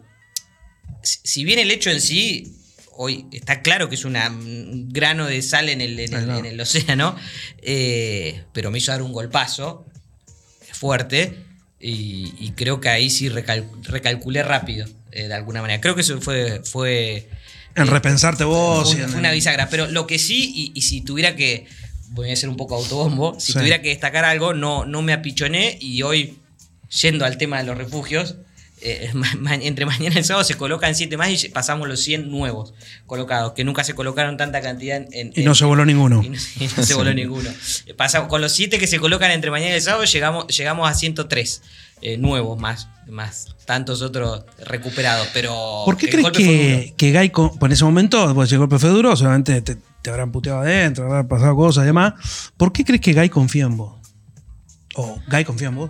[1.05, 2.51] Si bien el hecho en sí.
[2.97, 6.39] Hoy está claro que es una- un grano de sal en el, en el- Claro.
[6.39, 7.15] en el océano.
[7.61, 9.85] eh, pero me hizo dar un golpazo
[10.71, 11.37] fuerte.
[11.79, 15.81] Y, y creo que ahí sí recal- recalculé rápido, eh, de alguna manera.
[15.81, 16.61] Creo que eso fue.
[16.63, 17.29] fue
[17.75, 18.93] En eh, repensarte vos.
[18.95, 19.69] fue, una bisagra.
[19.69, 21.67] Pero lo que sí, y, y si tuviera que.
[22.11, 23.37] Voy a ser un poco autobombo.
[23.39, 23.59] Si Sí.
[23.59, 25.77] tuviera que destacar algo, no, no me apichoné.
[25.81, 26.37] Y hoy,
[27.01, 28.35] yendo al tema de los refugios,
[28.85, 29.11] eh,
[29.61, 32.73] entre mañana y el sábado se colocan 7 más y pasamos los 100 nuevos
[33.05, 35.07] colocados, que nunca se colocaron tanta cantidad en...
[35.11, 36.21] en- Y no en- se voló ninguno.
[36.23, 37.49] y no, y no se voló ninguno.
[37.97, 40.93] Pasamos, con los 7 que se colocan entre mañana y el sábado llegamos, llegamos a
[40.93, 41.61] 103
[42.01, 45.81] eh, nuevos más, más tantos otros recuperados, pero...
[45.85, 49.15] ¿Por qué crees que, que Guy, con- por ese momento, pues el golpe fue duro,
[49.15, 52.13] seguramente te, te habrán puteado adentro, habrán pasado cosas y demás.
[52.57, 53.93] ¿Por qué crees que Guy confía en vos?
[54.95, 55.89] O Guy confía en vos.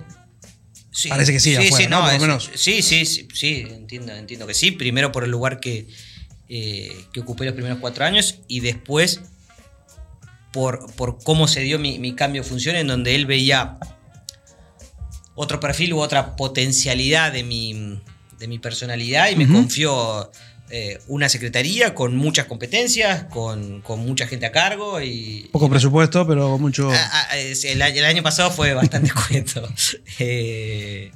[0.96, 1.98] Sí, Parece que sí, afuera, ¿no?
[2.00, 2.50] Por lo es- menos.
[2.56, 4.72] Sí, sí, sí, sí, entiendo, entiendo que sí.
[4.72, 5.88] Primero por el lugar que,
[6.48, 9.20] eh, que ocupé los primeros cuatro años y después
[10.54, 13.78] por, por cómo se dio mi, mi cambio de función en donde él veía
[15.36, 18.02] otro perfil u otra potencialidad de mi,
[18.40, 20.32] de mi personalidad y me confió
[20.72, 25.48] eh, una secretaría con muchas competencias, con, con mucha gente a cargo y...
[25.52, 26.90] Poco presupuesto, pero mucho.
[26.92, 29.68] Ah, ah, el, año- el año pasado fue bastante cuento.
[30.20, 31.12] Eh,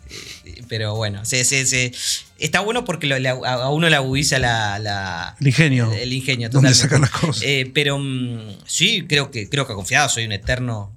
[0.67, 1.91] pero bueno, se- se- se-
[2.37, 5.91] está bueno porque lo- a, uno le agudiza la, la- El ingenio.
[5.93, 6.77] El, ingenio, totalmente.
[6.79, 7.41] sacar las cosas.
[7.43, 10.93] Eh, pero mm, sí, creo que, creo que ha confiado, soy un eterno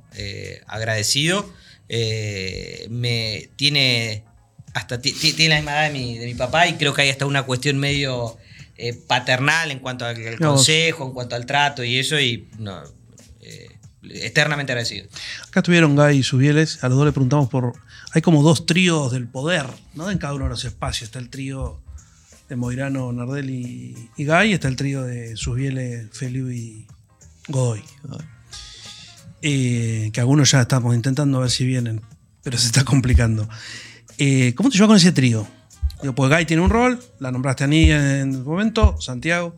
[0.67, 1.51] agradecido.
[2.91, 4.25] Me tiene
[4.75, 7.03] hasta ti- ti- tiene la misma edad de mi, de mi papá y creo que
[7.03, 8.39] hay hasta una cuestión medio
[8.77, 12.83] eh, paternal en cuanto al, consejo, en cuanto al trato y eso, y no,
[13.41, 13.69] eh,
[14.03, 15.07] eternamente agradecido.
[15.47, 16.83] Acá estuvieron Guy y Subieles.
[16.83, 17.75] A los dos le preguntamos por.
[18.13, 20.11] Hay como dos tríos del poder, ¿no?
[20.11, 21.09] En cada uno de los espacios.
[21.09, 21.81] Está el trío
[22.49, 24.55] de Moirano, Nardel y, y Guy.
[24.55, 26.87] Está el trío de Subieles, Feliu y
[27.49, 27.83] Godoy.
[29.43, 32.01] Eh, que algunos ya estamos intentando ver si vienen,
[32.43, 33.49] pero se está complicando.
[34.57, 35.47] ¿Cómo te llevas con ese trío?
[36.03, 39.55] Digo, pues Guy tiene un rol, la nombraste a Nidia en el momento, Santiago.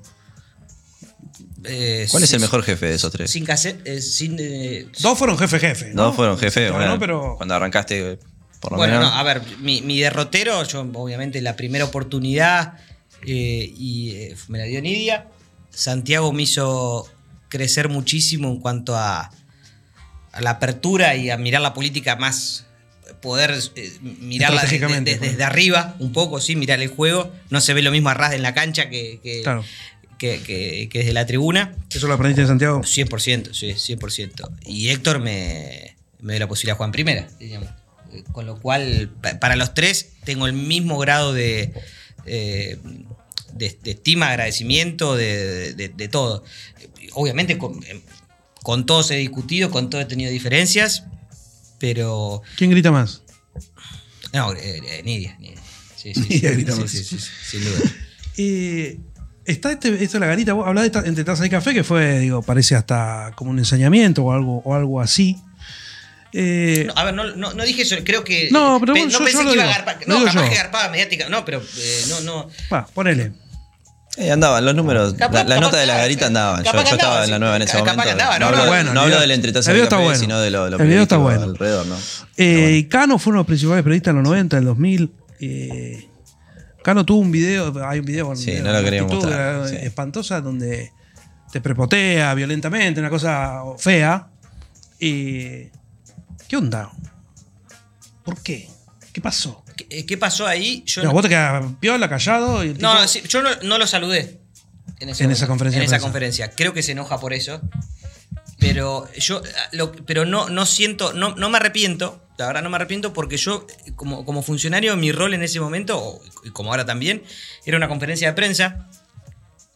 [1.64, 3.30] Eh, ¿Cuál es el mejor jefe de esos tres?
[3.30, 4.36] Sin cassette, eh, sin.
[4.38, 5.94] eh, Dos fueron jefe-jefe.
[5.94, 6.04] ¿no?
[6.04, 6.70] Dos fueron jefe.
[6.70, 7.34] Bueno, bueno, pero.
[7.38, 8.18] Cuando arrancaste,
[8.60, 9.10] por lo bueno, menos.
[9.12, 12.74] no, a ver, mi, mi derrotero, yo obviamente la primera oportunidad
[13.26, 15.28] eh, y eh, me la dio Nidia.
[15.70, 17.08] Santiago me hizo
[17.48, 19.30] crecer muchísimo en cuanto a,
[20.32, 22.63] a la apertura y a mirar la política más
[23.24, 27.32] poder eh, mirarla desde arriba un poco, sí, mirar el juego.
[27.50, 29.64] No se ve lo mismo a ras en la cancha que, que, Claro.
[30.18, 31.74] que- que- que desde la tribuna.
[31.90, 32.82] ¿Eso lo aprendiste de Santiago?
[32.84, 34.48] 100%, sí, 100%.
[34.66, 37.68] Y Héctor me, me dio la posibilidad de jugar en primera, digamos.
[38.32, 41.72] Con lo cual, pa- para los tres, tengo el mismo grado de,
[42.26, 42.78] eh,
[43.54, 46.44] de, de estima, agradecimiento, de, de- de todo.
[47.14, 48.00] Obviamente, con, eh,
[48.62, 51.04] con todos he discutido, con todos he tenido diferencias,
[51.84, 52.40] pero.
[52.56, 53.20] ¿Quién grita más?
[54.32, 55.36] No, eh, eh, Nidia.
[55.38, 55.60] Nidia.
[55.96, 56.90] Sí, sí, sí, Nidia grita sí, más.
[56.90, 57.78] sí, sí, sí, sin duda.
[58.36, 58.98] Eh,
[59.44, 62.18] está este, esto de la garita, vos hablás de entre taza y café, que fue,
[62.18, 65.36] digo, parece hasta como un ensañamiento o algo, o algo así.
[66.32, 68.48] Eh, No, a ver, no, no, no dije eso, creo que.
[68.50, 69.98] No, pero pe- yo- no yo pensé lo que iba a digo, garpar.
[70.08, 70.48] lo No, capaz yo.
[70.50, 71.28] que garpaba mediática.
[71.28, 72.50] No, pero eh, no, no.
[72.72, 73.30] va, ponele.
[74.16, 75.14] Eh, andaban los números.
[75.14, 76.62] Capaz- la, la capaz nota de la garita andaban.
[76.62, 77.40] Yo, estaba andaba, en la sí.
[77.40, 78.12] nueva en ese Capaz que momento.
[78.12, 79.30] andaba, no, no, hablo, no, bueno, no hablo video- del
[79.96, 80.20] café, bueno.
[80.20, 81.42] sino de lo, lo El video está bueno.
[81.42, 81.96] alrededor, ¿no?
[82.36, 85.12] Eh, y Cano fue uno de los principales periodistas en los 90, en el 2000.
[85.40, 86.08] Eh,
[86.84, 89.76] Cano tuvo un video, hay un video con Sí, no lo quería actitud mostrar, sí.
[89.80, 90.92] espantosa donde
[91.50, 94.28] te prepotea violentamente, una cosa fea.
[95.00, 95.70] Y,
[96.46, 96.90] ¿Qué onda?
[98.24, 98.68] ¿Por qué?
[99.12, 99.63] ¿Qué pasó?
[99.94, 100.82] ¿Qué, eh, qué pasó ahí?
[100.86, 103.50] Yo No, no, vos te quedas piola, callado y el no, tipo- sí, yo no,
[103.62, 104.40] no lo saludé.
[105.00, 106.50] En, ese En momento, esa conferencia En esa conferencia.
[106.50, 107.60] Creo que se enoja por eso.
[108.58, 112.20] Pero yo lo- pero no, no siento, no, no me arrepiento.
[112.38, 115.60] La verdad no me arrepiento porque yo, eh, como, como funcionario, mi rol en ese
[115.60, 117.22] momento, y como ahora también,
[117.64, 118.88] era una conferencia de prensa.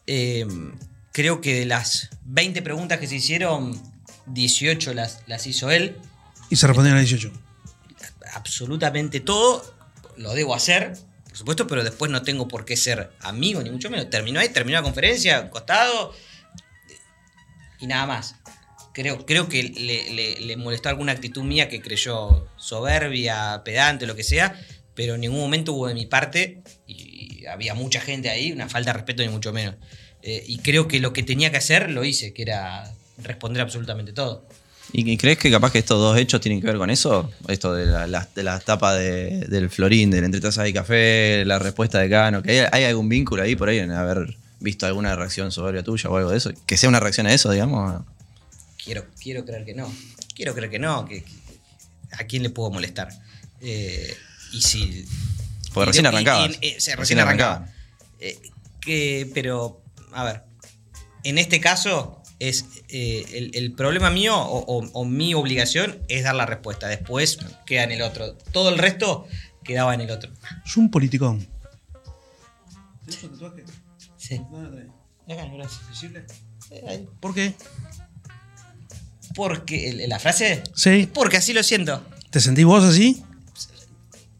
[0.07, 0.45] Eh,
[1.11, 3.79] creo que de las 20 preguntas que se hicieron,
[4.27, 5.97] 18 las, las hizo él.
[6.49, 7.31] Y se respondieron a 18.
[8.33, 9.75] absolutamente todo,
[10.19, 13.89] lo debo hacer, por supuesto, pero después no tengo por qué ser amigo, ni mucho
[13.89, 14.09] menos.
[14.09, 16.13] Terminó ahí, terminó la conferencia, costado,
[17.79, 18.35] y nada más.
[18.93, 24.59] Creo, creo que le molestó alguna actitud mía que creyó soberbia, pedante, lo que sea,
[24.93, 28.91] pero en ningún momento hubo de mi parte, y había mucha gente ahí, una falta
[28.91, 29.75] de respeto, ni mucho menos.
[30.21, 34.11] Eh, y creo que lo que tenía que hacer lo hice, que era responder absolutamente
[34.11, 34.45] todo.
[34.91, 37.31] ¿Y crees que capaz que estos dos hechos tienen que ver con eso?
[37.47, 41.59] Esto de la, la- de la tapa de- del Florín, del entretaza y café, la
[41.59, 45.15] respuesta de Cano, que hay, hay algún vínculo ahí por ahí en haber visto alguna
[45.15, 46.51] reacción soberbia tuya o algo de eso.
[46.65, 48.03] Que sea una reacción a eso, digamos.
[48.83, 49.93] Quiero, quiero creer que no.
[50.35, 51.05] Quiero creer que no.
[51.05, 51.31] Que, que-
[52.17, 53.09] ¿A quién le puedo molestar?
[53.61, 54.15] Eh,
[54.53, 55.05] y si.
[55.73, 57.53] Porque y recién eh, sí, Recién recién arrancaba.
[57.55, 57.73] arrancaba.
[58.19, 58.39] Eh,
[58.81, 60.41] que, pero, a ver.
[61.23, 66.23] En este caso, es eh, el, el problema mío o, o- o mi obligación es
[66.23, 66.87] dar la respuesta.
[66.87, 68.33] Después queda en el otro.
[68.51, 69.27] Todo el resto
[69.63, 70.31] quedaba en el otro.
[70.65, 71.45] Es un politicón.
[73.05, 73.63] ¿Tienes un tatuaje?
[74.17, 74.39] Sí.
[74.51, 74.69] ¿Dónde
[75.27, 75.39] tenés?
[75.39, 75.89] Acá, gracias.
[75.89, 76.25] ¿Visible?
[76.87, 77.07] Ahí.
[77.19, 77.53] ¿Por qué?
[79.35, 80.63] Porque la frase.
[80.75, 81.09] Sí.
[81.13, 82.03] Porque así lo siento.
[82.29, 83.23] ¿Te sentís vos así?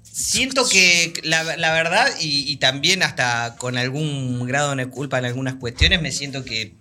[0.04, 5.26] Siento que la, la verdad, y, y también hasta con algún grado de culpa en
[5.26, 6.76] algunas cuestiones, me siento que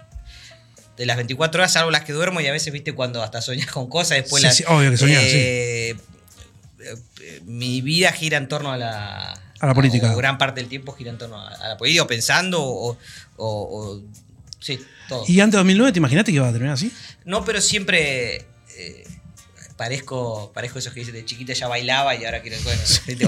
[0.98, 3.68] de las 24 horas, salvo las que duermo, y a veces, viste, cuando hasta soñas
[3.68, 4.56] con cosas, después Sí, las.
[4.56, 5.96] sí, obvio que soñás, eh,
[6.80, 9.32] eh, Mi vida gira en torno a la.
[9.60, 10.12] A la política.
[10.12, 12.90] o gran parte del tiempo gira en torno a, a la política, o pensando, o.
[12.90, 12.96] o-
[13.96, 14.02] o-
[14.60, 15.24] sí, todo.
[15.26, 16.92] ¿Y antes de 2009 te imaginaste que iba a terminar así?
[17.24, 19.04] No, pero siempre eh,
[19.76, 22.56] parezco, parezco esos que dicen de chiquita ya bailaba y ahora quiero.
[22.62, 22.80] Bueno,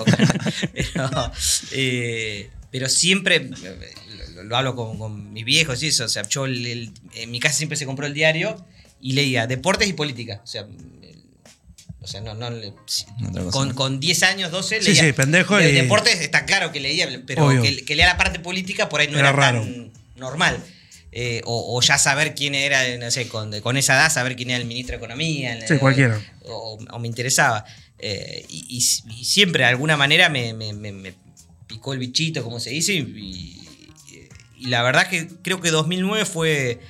[0.05, 0.53] ganas.
[0.73, 1.33] pero,
[1.73, 3.93] eh, pero siempre eh,
[4.35, 6.05] lo, lo hablo con, con mis viejos y eso.
[6.05, 8.65] O sea, yo el- el- en mi casa siempre se compró el diario
[9.01, 10.41] y leía deportes y política.
[10.45, 10.91] O sea, el-
[12.03, 12.51] o sea, no, no
[13.51, 15.05] con, con 10 años, 12, Sí, leía.
[15.05, 18.39] sí, pendejo de- y- Deportes está claro que leía, pero que, que lea la parte
[18.41, 19.61] política por ahí no Era era, raro.
[19.63, 20.63] tan normal.
[21.13, 24.51] Eh, o, o ya saber quién era, no sé, con, con esa edad, saber quién
[24.51, 25.57] era el ministro de Economía.
[25.59, 26.21] el- Sí, cualquiera.
[26.45, 27.65] O, o me interesaba.
[27.99, 31.13] Eh, y, y- y siempre, de alguna manera, me- me- me
[31.71, 32.95] picó el bichito, como se dice.
[32.95, 33.57] Y,
[34.67, 36.81] la verdad que creo que 2009 fue.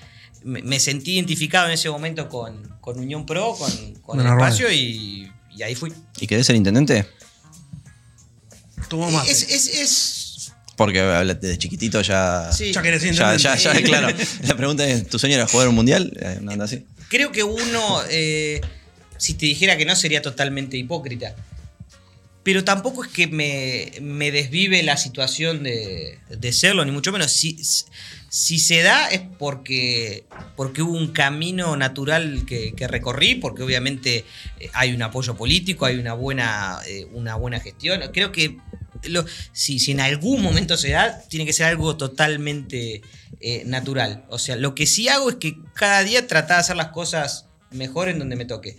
[0.43, 4.73] Me, me sentí identificado en ese momento con, con Unión Pro, con, con el espacio
[4.73, 5.93] y, y ahí fui.
[6.19, 7.07] ¿Y querés ser intendente?
[8.88, 9.29] Tuvo más.
[9.29, 12.51] Es, es, es- Porque desde chiquitito ya.
[12.53, 12.73] sí.
[12.73, 13.62] Ya querés ser Ya, intendente.
[13.62, 14.09] ya, ya, claro.
[14.49, 16.12] La pregunta es: ¿tu sueño era jugar un mundial?
[16.21, 16.85] Eh, Una onda así.
[17.09, 18.61] Creo que uno, eh,
[19.19, 21.35] si te dijera que no, sería totalmente hipócrita.
[22.42, 27.31] Pero tampoco es que me, me desvive la situación de, de serlo, ni mucho menos.
[27.33, 27.59] Si,
[28.31, 30.24] si se da es porque,
[30.57, 34.24] porque hubo un camino natural que, recorrí, porque obviamente
[34.59, 38.00] eh, hay un apoyo político, hay una buena, eh, una buena gestión.
[38.12, 38.57] Creo que
[39.05, 43.03] lo- si, si en algún momento se da, tiene que ser algo totalmente
[43.40, 44.24] eh, natural.
[44.31, 47.46] O sea, lo que sí hago es que cada día tratar de hacer las cosas
[47.70, 48.79] mejor en donde me toque.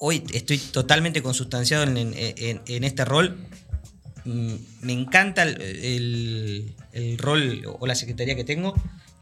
[0.00, 3.36] Hoy estoy totalmente consustanciado en, en- en- en este rol.
[4.24, 8.74] Mm, Me encanta el, el- el rol o la secretaría que tengo,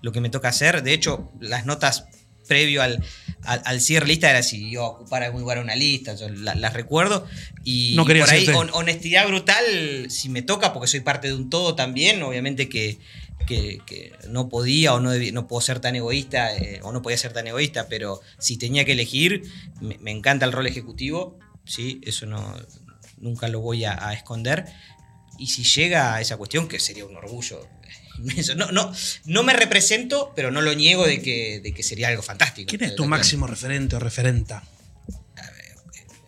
[0.02, 0.82] lo que me toca hacer.
[0.82, 2.04] De hecho, las notas
[2.46, 3.02] previo al,
[3.42, 6.28] al, al cierre lista era si iba a ocupar algún lugar en una lista, yo
[6.28, 7.26] la- las recuerdo.
[7.64, 11.50] Y, No y por ahí, honestidad brutal, si me toca, porque soy parte de un
[11.50, 12.98] todo también, obviamente que,
[13.46, 17.02] que- que no podía o no, debí- no puedo ser tan egoísta, eh, o no
[17.02, 19.42] podía ser tan egoísta, pero si tenía que elegir,
[19.80, 22.00] me, me encanta el rol ejecutivo, ¿sí?
[22.04, 22.54] eso no,
[23.18, 24.64] nunca lo voy a, a esconder.
[25.38, 27.68] Y si llega a esa cuestión, que sería un orgullo
[28.18, 28.54] inmenso.
[28.54, 28.90] No, no,
[29.26, 32.68] no me represento, pero no lo niego de que, de que sería algo fantástico.
[32.70, 34.62] ¿Quién es tu máximo referente o referenta?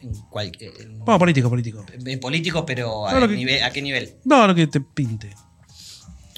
[0.01, 1.85] En, cual- en- Bueno, político, político.
[2.07, 4.15] en político, pero ¿a, que- nivel- ¿a qué nivel?
[4.25, 5.35] No, lo que te pinte.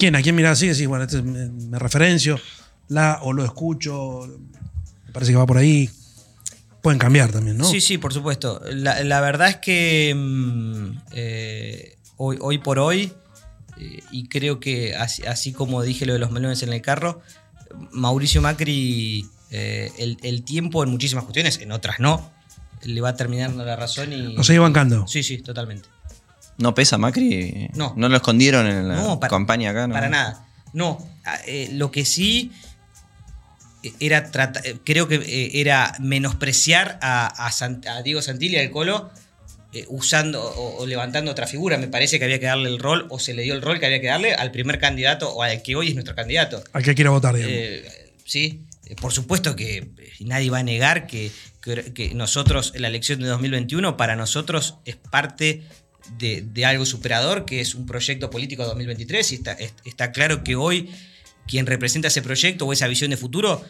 [0.00, 0.16] ¿Quién?
[0.16, 0.66] ¿A quién mirás así?
[0.66, 2.40] Decís, bueno, este me, me referencio,
[2.88, 4.26] la o lo escucho,
[5.06, 5.90] me parece que va por ahí.
[6.80, 7.66] Pueden cambiar también, ¿no?
[7.66, 8.62] Sí, sí, por supuesto.
[8.72, 13.12] La, la verdad es que mm, eh, hoy, hoy por hoy,
[13.78, 17.20] eh, y creo que así, así como dije lo de los melones en el carro,
[17.92, 22.32] Mauricio Macri, eh, el, el tiempo en muchísimas cuestiones, en otras no,
[22.84, 24.32] le va a terminar dando la razón y...
[24.32, 25.06] Lo sigue bancando.
[25.06, 25.90] Sí, sí, totalmente.
[26.60, 27.68] ¿No pesa Macri?
[27.74, 27.94] No.
[27.96, 29.86] ¿No lo escondieron en la No, para- campaña acá?
[29.86, 29.94] ¿no?
[29.94, 30.46] Para nada.
[30.72, 30.98] No,
[31.46, 32.52] eh, lo que sí
[33.82, 37.50] eh, era trata- eh, creo que eh, era menospreciar a, a
[37.96, 39.10] a Diego Santilli, al Colo,
[39.72, 41.78] eh, usando o, o levantando otra figura.
[41.78, 43.86] Me parece que había que darle el rol, o se le dio el rol que
[43.86, 46.62] había que darle al primer candidato, o al que hoy es nuestro candidato.
[46.72, 47.56] Al que quiera votar, digamos.
[47.56, 49.88] Eh, sí, eh, por supuesto que
[50.20, 51.30] nadie va a negar que,
[51.62, 55.62] que- que nosotros, la elección de 2021, para nosotros es parte
[56.18, 60.12] de, de algo superador, que es un proyecto político de 2023, y está, es- está
[60.12, 60.90] claro que hoy
[61.46, 63.64] quien representa ese proyecto o esa visión de futuro,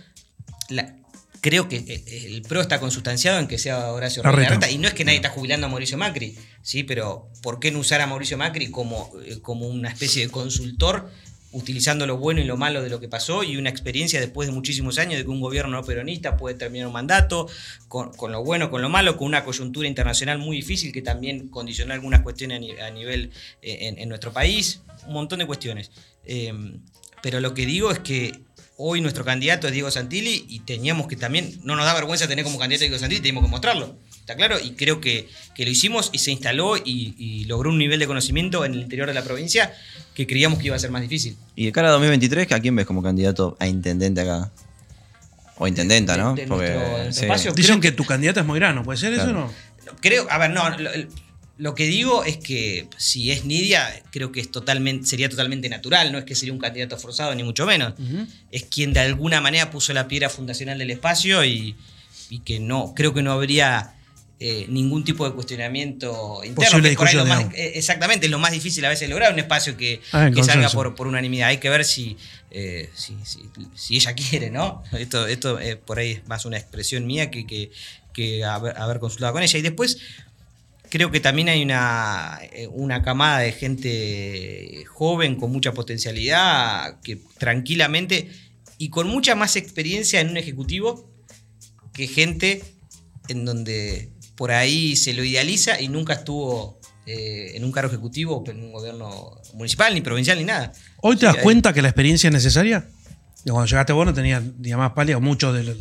[0.69, 0.97] la-
[1.41, 4.23] creo que eh, el PRO está consustanciado en que sea Horacio.
[4.23, 6.83] Larreta, y no es que nadie está jubilando a Mauricio Macri, ¿sí?
[6.85, 11.11] pero ¿por qué no usar a Mauricio Macri como, eh, como una especie de consultor
[11.53, 14.55] utilizando lo bueno y lo malo de lo que pasó y una experiencia después de
[14.55, 17.49] muchísimos años de que un gobierno no peronista puede terminar un mandato,
[17.89, 21.49] con, con lo bueno, con lo malo, con una coyuntura internacional muy difícil que también
[21.49, 23.31] condicionó algunas cuestiones a, ni- a nivel
[23.63, 25.91] eh, en, en nuestro país, un montón de cuestiones.
[26.25, 26.53] Eh,
[27.23, 28.33] pero lo que digo es que
[28.77, 32.45] hoy nuestro candidato es Diego Santilli y teníamos que también, no nos da vergüenza tener
[32.45, 33.99] como candidato a Diego Santilli, teníamos que mostrarlo.
[34.31, 34.59] ¿Está claro?
[34.65, 38.07] Y creo que, que lo hicimos y se instaló y, y logró un nivel de
[38.07, 39.75] conocimiento en el interior de la provincia
[40.15, 41.37] que creíamos que iba a ser más difícil.
[41.57, 44.53] Y de cara a 2023, ¿a quién ves como candidato a intendente acá?
[45.59, 46.35] O intendenta, ¿no?
[46.35, 47.21] De- de nuestro- de nuestro sí.
[47.23, 47.53] espacio.
[47.53, 49.53] Dicen creo que tu candidato es Moirano, ¿puede ser eso o no?
[50.01, 50.63] Creo, a ver, no,
[51.59, 56.13] lo, que digo es que si es Nidia, creo que es totalmente, sería totalmente natural,
[56.13, 57.95] no es que sería un candidato forzado, ni mucho menos.
[58.53, 61.75] Es quien de alguna manera puso la piedra fundacional del espacio y,
[62.31, 63.95] y que no, creo que no habría
[64.43, 66.55] eh, ningún tipo de cuestionamiento interno.
[66.71, 69.33] Posible que por ahí lo más- eh, exactamente, es lo más difícil a veces lograr
[69.33, 71.49] un espacio que, Ah, que salga por, por unanimidad.
[71.49, 72.17] Hay que ver si,
[72.51, 73.43] eh, si, si-
[73.75, 74.83] si ella quiere, ¿no?
[74.93, 77.71] Esto, esto eh, por ahí es más una expresión mía que, que,
[78.15, 79.59] que haber, haber consultado con ella.
[79.59, 79.99] Y después
[80.89, 88.31] creo que también hay una, una camada de gente joven con mucha potencialidad que tranquilamente
[88.79, 91.09] y con mucha más experiencia en un ejecutivo
[91.93, 92.63] que gente
[93.29, 94.09] en donde
[94.41, 98.73] por ahí se lo idealiza y nunca estuvo eh, en un cargo ejecutivo, en un
[98.73, 100.73] gobierno municipal, ni provincial, ni nada.
[101.03, 102.87] ¿Hoy te das cuenta que la experiencia es necesaria?
[103.45, 105.77] Cuando llegaste vos no tenías, digamos, más pálida, muchos de los,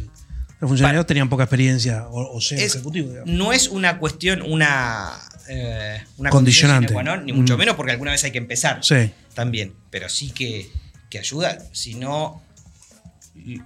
[0.60, 3.34] funcionarios tenían poca experiencia, o, o sea, Es- ejecutivo, digamos.
[3.34, 5.14] no es una cuestión, una,
[5.48, 6.94] eh, una Condicionante.
[6.94, 7.60] condición ni mucho Mm.
[7.60, 9.10] menos porque alguna vez hay que empezar Sí.
[9.36, 9.74] también.
[9.90, 10.70] Pero sí que,
[11.10, 12.42] que ayuda, si no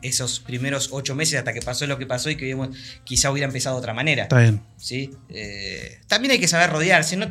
[0.02, 2.70] esos primeros ocho meses hasta que pasó lo que pasó y que vimos,
[3.04, 4.24] quizá hubiera empezado de otra manera.
[4.24, 4.62] Está bien.
[4.78, 5.12] ¿sí?
[5.30, 7.18] Eh, también hay que saber rodearse.
[7.18, 7.28] No,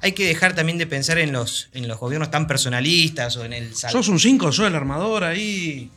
[0.00, 3.52] hay que dejar también de pensar en los, en los gobiernos tan personalistas o en
[3.52, 5.90] el sal- Sos un 5, sos el armador ahí.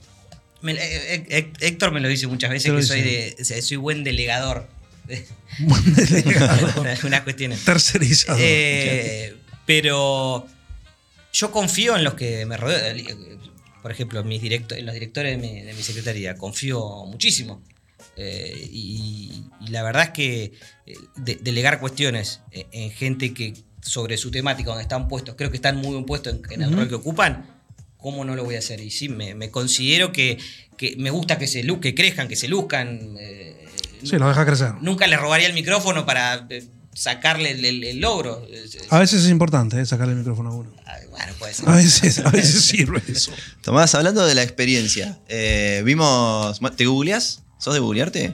[0.62, 4.68] Me- eh, eh, Héctor me lo dice muchas veces que soy, de, soy buen delegador.
[5.60, 6.84] Buen delegado.
[6.90, 7.66] Algunas cuestiones.
[7.66, 8.38] Tercerizado.
[8.42, 10.48] Eh, pero
[11.34, 12.98] yo confío en los que me rodean.
[13.82, 16.36] Por ejemplo, mis directo- en los directores de mi, de mi secretaría.
[16.36, 17.62] Confío muchísimo.
[18.18, 20.44] Eh, y, y la verdad es que
[20.86, 25.50] eh, de- delegar cuestiones en, en gente que sobre su temática donde están puestos, creo
[25.50, 27.46] que están muy bien puestos en, en el rol que ocupan,
[27.98, 28.80] ¿cómo no lo voy a hacer?
[28.82, 30.38] Y sí, me, me considero que,
[30.78, 33.16] que me gusta que se lu- que crezcan, que se luzcan.
[33.20, 33.66] eh,
[34.04, 34.74] Sí, lo deja crecer.
[34.82, 36.64] Nunca le robaría el micrófono para eh,
[36.94, 38.46] sacarle el, el- el logro.
[38.89, 40.72] A veces es importante eh, sacarle el micrófono a uno.
[41.10, 41.70] Bueno, puede ser.
[41.70, 43.32] A veces, a veces sirve eso.
[43.62, 46.60] Tomás, hablando de la experiencia, eh, vimos.
[46.76, 47.44] ¿Te googleás?
[47.60, 48.34] ¿Sos de googlearte?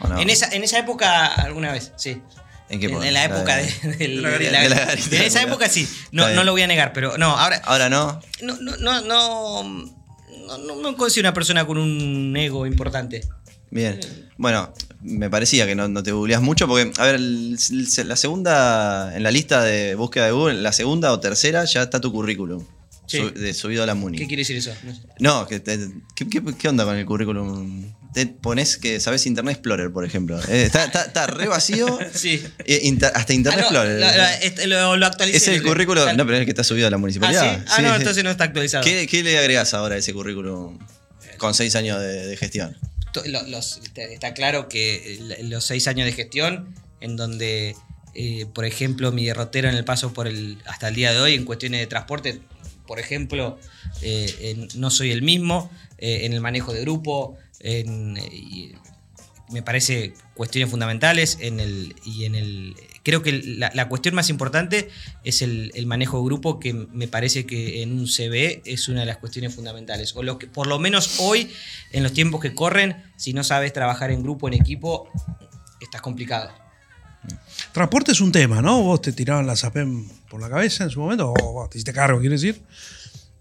[0.00, 0.18] ¿O no?
[0.20, 2.20] En, esa, en esa época, alguna vez, sí.
[2.68, 3.06] ¿En qué En, época?
[3.08, 4.50] en la época de, de- del- la de garita.
[4.52, 5.88] la- De la garita En esa época sí.
[6.10, 7.62] No, no lo voy a negar, pero no, ahora.
[7.64, 8.20] Ahora no.
[8.42, 13.20] No, no, no, no, no, no me considero una persona con un ego importante.
[13.70, 14.00] Bien.
[14.38, 19.22] Bueno, me parecía que no, no te googleás mucho porque, a ver, la segunda, en
[19.22, 22.64] la lista de búsqueda de Google, la segunda o tercera ya está tu currículum.
[23.08, 23.20] Sí.
[23.36, 24.18] de subido a la Muni.
[24.18, 24.72] ¿Qué quiere decir eso?
[25.20, 25.78] No que te-
[26.16, 27.92] ¿qué, qué, qué onda con el currículum?
[28.12, 30.40] Te pones que sabes Internet Explorer, por ejemplo.
[30.48, 32.00] Eh, está, está- está re vacío.
[32.14, 32.42] Sí.
[32.82, 34.00] Inter- hasta Internet Ah, no, Explorer.
[34.00, 35.36] lo, lo- este, lo- lo actualicé.
[35.36, 36.04] es el currículum.
[36.04, 37.58] tal- No, pero es el que está subido a la Ah, municipalidad.
[37.58, 37.64] ¿sí?
[37.68, 38.82] Ah, Sí, no, entonces no está actualizado.
[38.82, 40.76] ¿Qué, qué le agregás ahora a ese currículum
[41.38, 42.76] con seis años de, de gestión?
[43.24, 47.74] Está claro que el- los seis años de gestión, en donde,
[48.14, 51.34] eh, por ejemplo, mi derrotero en el paso por el hasta el día de hoy
[51.34, 52.40] en cuestiones de transporte,
[52.86, 53.58] por ejemplo,
[54.02, 57.36] eh, no soy el mismo eh, en el manejo de grupo,
[59.50, 62.74] me parece cuestiones fundamentales en el y en el
[63.06, 64.88] creo que la, la cuestión más importante
[65.22, 69.00] es el, el manejo de grupo que me parece que en un CV es una
[69.00, 71.48] de las cuestiones fundamentales o lo que por lo menos hoy
[71.92, 75.08] en los tiempos que corren si no sabes trabajar en grupo en equipo
[75.80, 76.50] estás complicado
[77.70, 78.82] Transporte es un tema, ¿no?
[78.82, 81.92] Vos te tiraban la SAPEM por la cabeza en su momento, o vos te hiciste
[81.92, 82.62] cargo, quiero decir.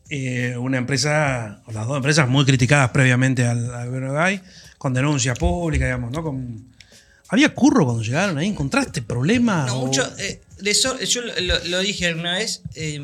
[0.10, 4.42] Eh, una empresa, o las dos empresas muy criticadas previamente al, al gobierno de Gay,
[4.80, 6.24] con denuncia pública, digamos, ¿no?
[6.24, 6.75] Con,
[7.30, 8.48] ¿Había curro cuando llegaron ahí?
[8.48, 9.68] ¿Encontraste problemas?
[9.68, 10.08] No, o- mucho.
[10.20, 10.42] eh,
[11.08, 11.22] yo
[11.66, 12.62] lo, dije alguna vez.
[12.76, 13.02] eh,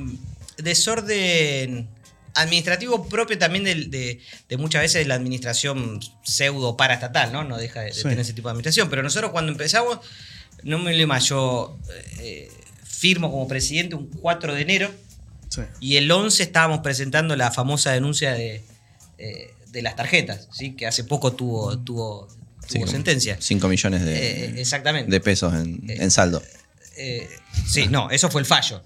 [0.57, 1.87] desorden
[2.33, 7.43] administrativo propio también de, de muchas veces de la administración pseudo paraestatal, ¿no?
[7.43, 8.03] No deja de, de Sí.
[8.03, 8.89] tener ese tipo de administración.
[8.89, 9.99] Pero nosotros cuando empezamos,
[10.63, 11.77] no me lo más, yo
[12.19, 12.49] eh,
[12.83, 14.91] firmo como presidente un 4 de enero
[15.49, 15.61] Sí.
[15.81, 18.63] y el 11 estábamos presentando la famosa denuncia de,
[19.17, 20.75] eh, de las tarjetas, ¿sí?
[20.75, 22.29] Que hace poco tuvo, tuvo,
[22.79, 23.37] tuvo como sentencia.
[23.39, 24.05] 5 millones Eh,
[24.53, 25.09] de, exactamente.
[25.11, 26.41] de pesos en, en saldo.
[26.97, 27.27] Eh,
[27.67, 28.83] sí, no, eso fue el fallo.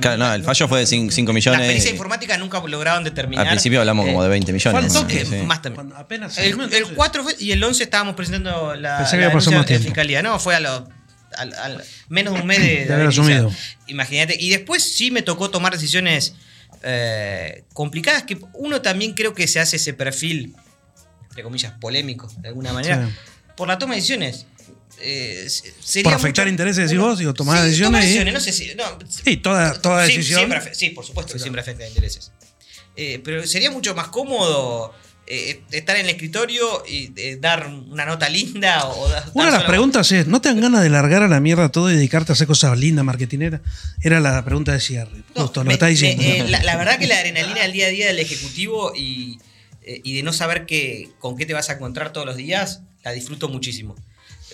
[0.00, 1.66] Claro, no, el fallo fue de 5 La millones.
[1.68, 3.46] pericia y- informática nunca lograron determinar.
[3.46, 4.90] Al principio hablamos como eh, de 20 millones.
[4.94, 5.36] Faltó Sí.
[5.44, 5.74] Más también.
[5.74, 9.22] Cuando apenas El, el entonces- 4 fue- y el 11 estábamos presentando la, Pensé que
[9.22, 10.22] la de fiscalía.
[10.22, 10.88] No, fue a lo,
[11.36, 13.52] al- al- menos de un mes de, de haber haber asumido.
[13.86, 14.34] Imagínate.
[14.40, 16.34] Y después sí me tocó tomar decisiones
[16.82, 20.54] eh, complicadas que uno también creo que se hace ese perfil,
[21.32, 23.12] entre comillas, polémico, de alguna manera, Sí.
[23.56, 24.46] por la toma de decisiones.
[25.00, 28.06] Eh, se- sería Por afectar mucho- intereses, decís vos, digo, tomar sí, decisiones tomar y-
[28.06, 28.74] decisiones, no sé si.
[28.74, 28.84] no,
[29.24, 30.38] Sí, toda, toda Sí, decisión.
[30.40, 32.30] siempre afe- sí, por supuesto que siempre afecta a intereses.
[32.94, 34.92] Eh, pero sería mucho más cómodo
[35.26, 39.52] eh, estar en el escritorio y eh, dar una nota linda o, dar Una de
[39.52, 42.32] las preguntas es, ¿no te dan ganas de largar a la mierda todo y dedicarte
[42.32, 43.60] a hacer cosas lindas, marketineras?
[44.02, 45.22] Era la pregunta de cierre.
[45.36, 46.22] No, Justo, lo me- está diciendo.
[46.22, 49.38] me- eh, la, la verdad que la adrenalina del día a día del ejecutivo y,
[49.84, 52.80] eh, y de no saber qué, con qué te vas a encontrar todos los días,
[53.04, 53.94] la disfruto muchísimo.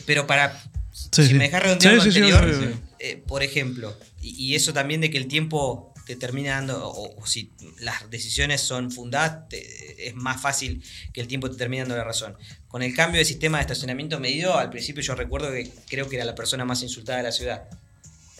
[0.07, 0.63] Pero para.
[0.93, 1.35] Sí, si sí.
[1.35, 5.11] me dejas redondear lo sí, sí, anterior, eh, por ejemplo, y, y eso también de
[5.11, 10.15] que el tiempo te termina dando, o, o si las decisiones son fundadas, te- es
[10.15, 12.37] más fácil que el tiempo te termine dando la razón.
[12.67, 16.17] Con el cambio de sistema de estacionamiento medido, al principio yo recuerdo que creo que
[16.17, 17.69] era la persona más insultada de la ciudad.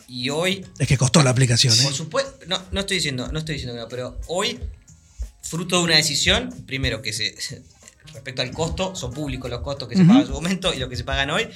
[0.09, 1.83] Y hoy Es que costó la aplicación, ¿eh?
[1.83, 4.59] por supuesto, no, no estoy diciendo, no estoy diciendo que no, pero hoy,
[5.49, 7.35] fruto de una decisión, primero que se,
[8.13, 10.09] respecto al costo, son públicos los costos que se Ujú.
[10.09, 11.49] pagan en su momento y lo que se pagan hoy,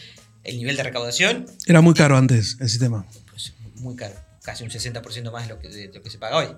[0.45, 3.07] el nivel de recaudación, Era muy caro antes el sistema.
[3.30, 6.36] pues muy caro, casi un 60% más de lo que, de lo que se paga
[6.38, 6.49] hoy.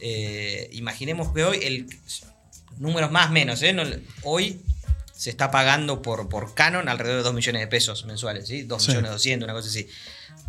[0.00, 1.86] Eh, imaginemos que hoy, el
[2.78, 3.72] números más menos, ¿eh?
[3.72, 3.84] No-
[4.24, 4.60] hoy
[5.14, 8.62] se está pagando por, por Canon alrededor de 2 millones de pesos mensuales, ¿sí?
[8.62, 8.88] 2 Sí.
[8.90, 9.86] millones 200, una cosa así.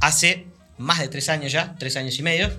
[0.01, 2.49] Hace más de 3 años ya, 3 años y medio,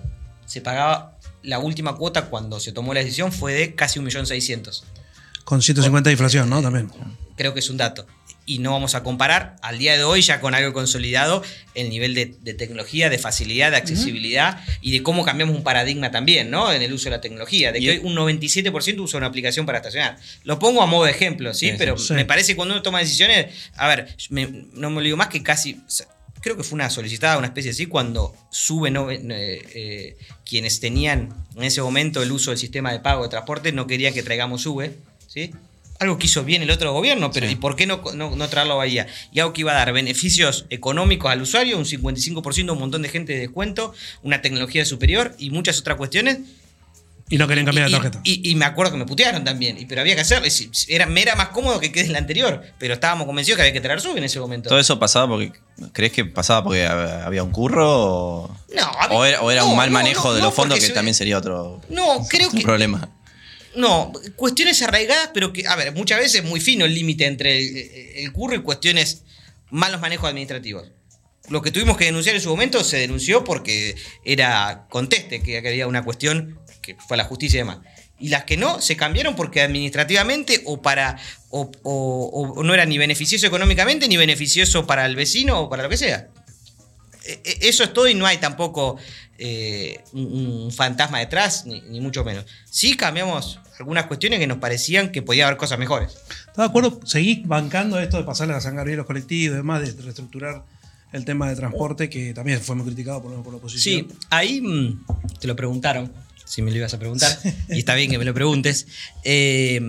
[0.46, 1.13] se pagaba
[1.44, 4.82] la última cuota cuando se tomó la decisión fue de casi 1.600.000.
[5.44, 6.62] Con 150 de inflación, ¿no?
[6.62, 6.90] También.
[7.36, 8.06] Creo que es un dato.
[8.46, 11.42] Y no vamos a comparar al día de hoy ya con algo consolidado
[11.74, 16.10] el nivel de, de tecnología, de facilidad, de accesibilidad y de cómo cambiamos un paradigma
[16.10, 16.70] también, ¿no?
[16.70, 17.72] En el uso de la tecnología.
[17.72, 20.18] De Y que hoy un 97% usa una aplicación para estacionar.
[20.44, 21.70] Lo pongo a modo de ejemplo, ¿sí?
[21.70, 22.12] Sí, Pero sí.
[22.12, 25.42] me parece que cuando uno toma decisiones, a ver, me- no me olvido más que
[25.42, 25.80] casi,
[26.44, 31.34] creo que fue una solicitada, una especie así, cuando sube no, eh, eh, quienes tenían
[31.56, 34.60] en ese momento el uso del sistema de pago de transporte, no querían que traigamos
[34.60, 34.92] sube,
[35.26, 35.52] ¿sí?
[36.00, 37.54] Algo que hizo bien el otro gobierno, pero Sí.
[37.54, 39.06] ¿y por qué no, no, no traerlo a Bahía?
[39.32, 43.08] Y algo que iba a dar beneficios económicos al usuario, un 55%, un montón de
[43.08, 46.40] gente de descuento, una tecnología superior y muchas otras cuestiones.
[47.30, 48.20] Y no querían cambiar y, la tarjeta.
[48.22, 50.46] y- y me acuerdo que me putearon también, y- pero había que hacerlo.
[50.88, 53.72] Era, me era más cómodo que quede en la anterior, pero estábamos convencidos que había
[53.72, 54.68] que traer sub en ese momento.
[54.68, 55.52] ¿Todo eso pasaba porque.
[55.92, 57.88] ¿Crees que pasaba porque hab- había un curro?
[57.90, 60.54] O, no, había- o era, o era no, un mal manejo no, de no, los
[60.54, 62.60] fondos que se- también sería otro No, creo que.
[62.60, 63.08] problema?
[63.74, 67.58] No, cuestiones arraigadas, pero que, a ver, muchas veces es muy fino el límite entre
[67.58, 67.76] el,
[68.26, 69.22] el curro y cuestiones
[69.70, 70.90] malos manejos administrativos.
[71.48, 75.86] Lo que tuvimos que denunciar en su momento se denunció porque era conteste, que había
[75.88, 77.78] una cuestión que fue a la justicia y demás.
[78.18, 81.18] Y las que no, se cambiaron porque administrativamente o para.
[81.50, 85.82] o, o- o no era ni beneficioso económicamente, ni beneficioso para el vecino o para
[85.82, 86.28] lo que sea.
[87.26, 88.96] E- e- Eso es todo y no hay tampoco
[89.38, 90.26] eh, un,
[90.64, 92.44] un fantasma detrás, ni, ni mucho menos.
[92.70, 96.12] Sí cambiamos algunas cuestiones que nos parecían que podía haber cosas mejores.
[96.12, 97.00] ¿Estás de acuerdo?
[97.04, 100.64] ¿Seguís bancando esto de pasarle a San Gabriel los colectivos y demás, de reestructurar
[101.12, 104.08] el tema de transporte, que también fue muy criticado por, por la oposición?
[104.10, 105.04] Sí, ahí mm,
[105.40, 106.12] te lo preguntaron,
[106.44, 107.38] si me lo ibas a preguntar,
[107.68, 108.86] y está bien que me lo preguntes.
[109.24, 109.80] Eh,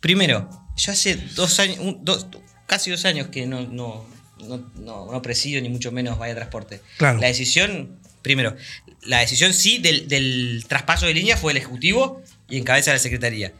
[0.00, 2.26] primero, yo hace dos años, un- dos-
[2.66, 4.06] casi dos años que no, no,
[4.46, 6.80] no, no- no presido ni mucho menos Vaya Transporte.
[6.98, 7.18] Claro.
[7.20, 8.56] La decisión, primero,
[9.02, 13.52] la decisión sí del, del traspaso de línea fue el Ejecutivo y encabeza la Secretaría.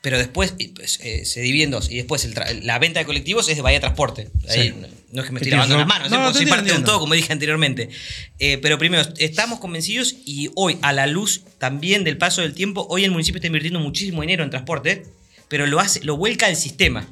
[0.00, 1.90] Pero después pues, eh, se divide en dos.
[1.90, 2.34] Y después el
[2.66, 4.30] la venta de colectivos es de Bahía Transporte.
[4.48, 4.74] Ahí Sí.
[4.80, 6.20] no, no es que me estoy lavando las manos, no, ¿eh?
[6.20, 7.88] no, soy parte de un todo, como dije anteriormente.
[8.38, 12.86] Eh, pero primero, estamos convencidos y hoy, a la luz también del paso del tiempo,
[12.90, 15.04] hoy el municipio está invirtiendo muchísimo dinero en transporte,
[15.48, 17.08] pero lo, hace, lo vuelca al sistema.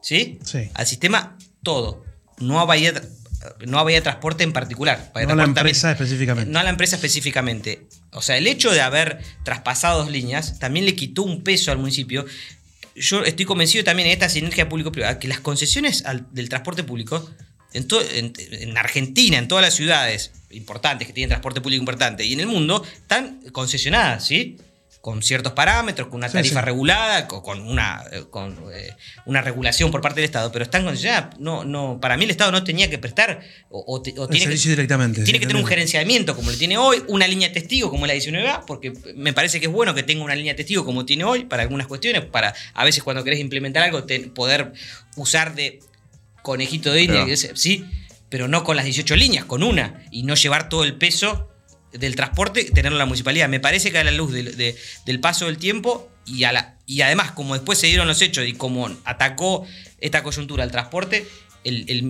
[0.00, 0.38] ¿Sí?
[0.44, 0.70] Sí.
[0.74, 2.04] Al sistema todo.
[2.38, 2.94] No a Bahía,
[3.66, 5.10] no a Bahía Transporte en particular.
[5.26, 6.50] No a la empresa específicamente.
[6.50, 7.86] No a la empresa específicamente.
[8.12, 11.78] O sea, el hecho de haber traspasado dos líneas también le quitó un peso al
[11.78, 12.24] municipio.
[12.94, 17.30] Yo estoy convencido también en esta sinergia público-privada que las concesiones al- del transporte público
[17.74, 22.24] en, to- en- en Argentina, en todas las ciudades importantes que tienen transporte público importante
[22.24, 24.56] y en el mundo, están concesionadas, ¿sí?
[25.06, 26.64] Con ciertos parámetros, con una tarifa sí.
[26.66, 28.90] regulada, co- con, una, eh, con eh,
[29.24, 31.38] una regulación por parte del Estado, pero están concesionadas.
[31.38, 33.40] No, no, para mí el Estado no tenía que prestar
[33.70, 35.22] o, o tiene que, directamente.
[35.22, 38.14] tiene que tener un gerenciamiento como lo tiene hoy, una línea de testigo como la
[38.14, 41.22] 19A, porque me parece que es bueno que tenga una línea de testigo como tiene
[41.22, 44.72] hoy para algunas cuestiones, para a veces cuando querés implementar algo ten- poder
[45.14, 45.78] usar de
[46.42, 47.84] conejito de que es- sí,
[48.28, 51.48] pero no con las 18 líneas, con una, y no llevar todo el peso
[51.98, 53.48] del transporte, tenerlo en la municipalidad.
[53.48, 56.76] Me parece que a la luz del- de- del paso del tiempo y, a la,
[56.86, 59.66] y además, como después se dieron los hechos y como atacó
[60.00, 61.26] esta coyuntura al transporte,
[61.64, 62.02] el, el-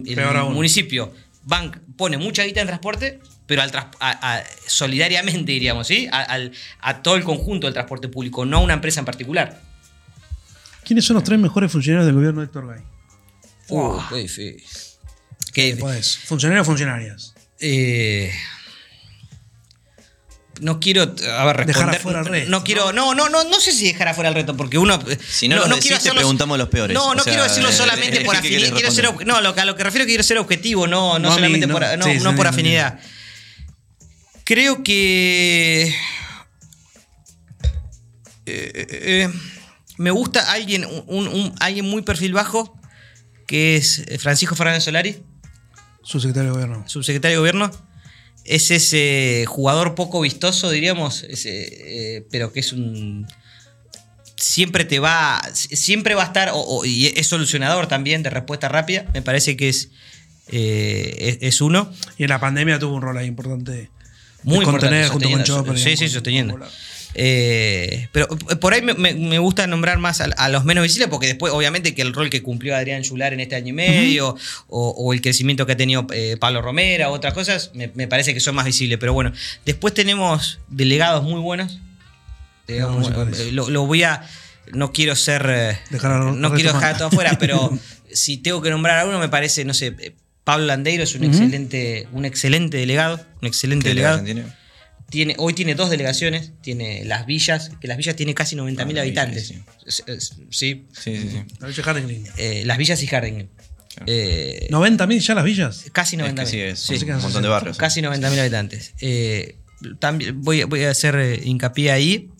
[0.51, 1.12] municipio
[1.45, 6.09] ban- pone mucha guita en transporte, pero al tras- a- a- solidariamente, diríamos, ¿sí?
[6.11, 9.62] A, al- a todo el conjunto del transporte público, no a una empresa en particular.
[10.84, 12.82] ¿Quiénes son los tres mejores funcionarios del gobierno de Héctor Gay?
[13.68, 14.62] Uh, qué difícil.
[15.53, 15.80] Qué difícil.
[15.80, 16.16] Podés.
[16.18, 17.34] ¿Funcionarios o funcionarias?
[17.59, 18.32] Eh,
[20.61, 21.67] no quiero, a ver, responder.
[21.67, 24.35] Dejar afuera el resto, no quiero, no, no, no, no sé si dejar afuera el
[24.35, 24.99] reto, porque uno.
[25.29, 26.95] Si no los decís, te preguntamos los peores.
[26.95, 28.73] No, no O sea, quiero decirlo eh, solamente por afinidad.
[28.73, 31.29] Quiero ser, no, lo que, a lo que refiero quiero ser objetivo, no, no, No
[31.31, 31.73] mí, solamente no.
[31.75, 32.99] por, no, Sí, no sí, por afinidad.
[34.45, 35.95] Creo que.
[38.47, 39.31] eh, eh, eh,
[39.99, 42.79] me gusta alguien, un, un- alguien muy perfil bajo,
[43.47, 45.23] que es eh, Francisco Fernández Solari
[46.03, 46.85] Su secretario de gobierno.
[46.89, 47.71] subsecretario de gobierno,
[48.49, 53.26] es ese jugador poco vistoso, diríamos, ese, eh, pero que es un.
[54.36, 55.40] Siempre te va.
[55.55, 56.51] Siempre va a estar.
[56.51, 59.07] o- o- y es solucionador también de respuesta rápida.
[59.14, 59.90] Me parece que es.
[60.49, 61.92] eh, es, es uno.
[62.18, 63.90] Y en la pandemia tuvo un rol ahí importante.
[64.42, 65.78] Muy importante, junto con Chopper.
[65.78, 66.53] Sí, digamos, sí, sosteniendo.
[67.19, 71.09] Eh, pero por ahí me, me- me gusta nombrar más a, a los menos visibles,
[71.09, 74.37] porque después, obviamente, que el rol que cumplió Adrián Yular en este año y medio,
[74.69, 78.35] o, o el crecimiento que ha tenido eh, Pablo Romera, otras cosas, me, me parece
[78.35, 78.99] que son más visibles.
[78.99, 79.33] Pero bueno,
[79.64, 81.79] después tenemos delegados muy buenos.
[82.69, 84.23] Digamos, eh, lo, lo voy a.
[84.73, 85.47] No quiero ser.
[85.49, 86.97] eh, Dejar a no quiero dejar mal.
[86.99, 87.71] todo afuera, pero
[88.12, 89.95] si tengo que nombrar a uno, me parece, no sé.
[90.01, 90.12] eh,
[90.45, 91.31] Pablo Landeiro es un Ujú.
[91.33, 93.25] excelente, un excelente delegado.
[93.43, 94.23] Un excelente ¿Qué delegado.
[95.11, 95.35] Tiene?
[95.39, 99.47] Hoy tiene dos delegaciones, tiene Las Villas, que Las Villas tiene casi 90.000 Ah, habitantes.
[99.49, 99.63] sí.
[99.89, 100.03] Sí,
[100.51, 101.43] Sí, sí, sí.
[102.39, 103.51] Eh, Las Villas y Hardingen.
[103.95, 104.05] Claro.
[104.09, 105.85] Eh, 90.000 ya las villas.
[105.93, 106.35] casi Es 90.000.
[106.35, 107.49] que sí, es Sí, que un montón de 60.
[107.49, 107.79] barrios.
[107.79, 108.93] casi 90.000 habitantes.
[109.01, 109.57] Eh,
[109.99, 112.31] también voy, voy a hacer eh, hincapié ahí.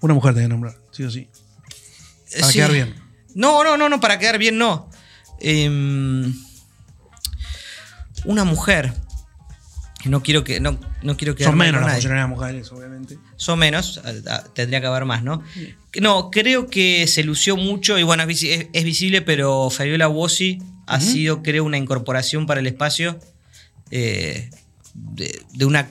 [0.00, 1.28] Una mujer te que nombrar, sí o sí.
[2.30, 2.58] Eh, Para sí.
[2.58, 2.94] quedar bien.
[3.34, 4.88] No, no, no, no, para quedar bien no.
[5.40, 6.32] Em,
[8.24, 8.92] una mujer.
[10.06, 10.60] No quiero que.
[10.60, 13.18] No, no quiero quedar Son menos las funcionarias mujeres, obviamente.
[13.36, 14.00] Son menos,
[14.54, 15.42] tendría que haber más, ¿no?
[16.00, 20.06] No, creo que se lució mucho y bueno, es, visi- es- es visible, pero Fabiola
[20.08, 23.18] Bossi ha sido, creo, una incorporación para el espacio
[23.90, 24.50] eh,
[24.94, 25.90] de, de una.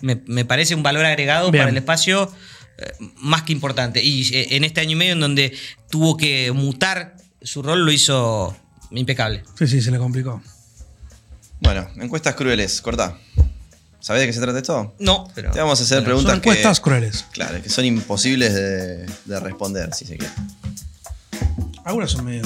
[0.00, 1.62] Me, me parece un valor agregado Bien.
[1.62, 2.30] para el espacio
[2.78, 4.02] eh, más que importante.
[4.02, 5.56] Y eh, en este año y medio, en donde
[5.88, 8.54] tuvo que mutar su rol, lo hizo
[8.90, 9.42] impecable.
[9.58, 10.42] Sí, sí, se le complicó.
[11.60, 13.18] Bueno, encuestas crueles, corta.
[14.06, 14.94] ¿Sabés de qué se trata esto?
[15.00, 15.50] No, pero.
[15.50, 17.24] Te vamos a hacer Bueno, preguntas Son encuestas que, crueles.
[17.32, 20.32] claro, que son imposibles de, de responder, si se quiere.
[21.84, 22.44] Algunas son medio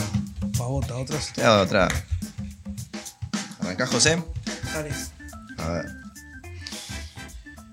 [0.57, 1.35] pavota, otras.
[1.35, 1.89] Te hago otra.
[3.61, 4.25] ¿Arrancás, José?
[4.73, 4.91] Dale.
[5.59, 5.87] A ver.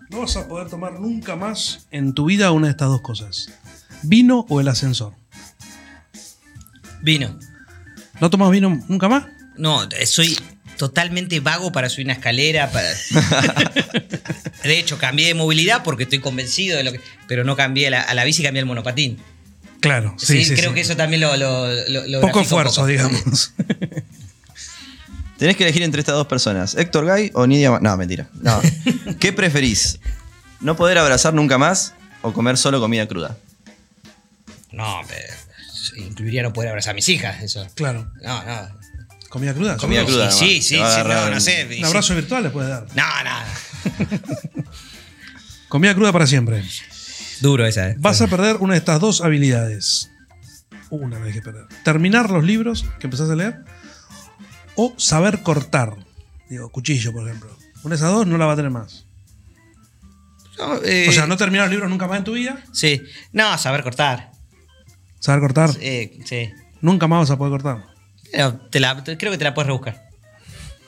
[0.09, 3.47] No vas a poder tomar nunca más en tu vida una de estas dos cosas.
[4.03, 5.13] Vino o el ascensor.
[7.01, 7.39] Vino.
[8.19, 9.27] ¿No tomas vino nunca más?
[9.55, 10.37] No, eh, soy
[10.77, 12.71] totalmente vago para subir una escalera.
[12.71, 12.87] Para...
[14.63, 17.01] de hecho, cambié de movilidad porque estoy convencido de lo que.
[17.27, 19.17] Pero no cambié a la, a la bici, cambié al monopatín.
[19.79, 20.55] Claro, Sí, sí, sí.
[20.55, 20.75] creo sí.
[20.75, 21.35] que eso también lo.
[21.37, 22.87] lo, lo- lo Poco esfuerzo, poco.
[22.87, 23.53] digamos.
[25.37, 27.69] Tenés que elegir entre estas dos personas, Héctor Gay o Nidia...
[27.69, 28.27] Ma- No, mentira.
[28.41, 28.59] No.
[29.19, 29.99] ¿Qué preferís?
[30.61, 33.37] ¿No poder abrazar nunca más o comer solo comida cruda?
[34.71, 35.33] No, pero
[35.97, 37.67] incluiría no poder abrazar a mis hijas, eso.
[37.75, 38.11] Claro.
[38.23, 38.76] No, no.
[39.29, 39.77] Comida cruda.
[39.77, 40.17] Comida seguro.
[40.25, 40.31] cruda.
[40.31, 41.77] Sí, sí, sí, no, sé.
[41.79, 42.87] Un abrazo virtual le puedes dar.
[42.89, 42.95] sí.
[42.95, 44.63] No, no.
[45.67, 46.63] Comida cruda para siempre.
[47.41, 47.89] Duro esa.
[47.89, 47.95] eh.
[47.99, 50.09] Vas a perder una de estas dos habilidades.
[50.89, 51.65] Una vez que perder.
[51.83, 53.57] Terminar los libros que empezás a leer
[54.75, 55.95] o saber cortar.
[56.49, 57.49] Digo, cuchillo, por ejemplo.
[57.83, 59.05] Una de esas dos no la va a tener más.
[60.57, 62.63] No, eh, O sea, no terminar los libros nunca más en tu vida.
[62.71, 63.01] Sí.
[63.33, 64.31] No, saber cortar.
[65.19, 65.71] Saber cortar.
[65.81, 66.49] Eh, sí.
[66.81, 67.85] Nunca más vas a poder cortar.
[68.31, 70.07] Pero te la- te- creo que te la puedes rebuscar.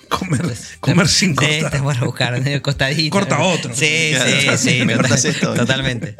[0.09, 0.41] Comer,
[0.79, 1.71] comer sin Sí, cortar.
[1.71, 3.11] te puedes rebuscar, costadito.
[3.11, 3.73] Corta otro.
[3.75, 4.57] Sí, Claro.
[4.57, 4.85] sí, sí.
[4.85, 5.53] Me total- cortas esto.
[5.53, 6.15] Totalmente.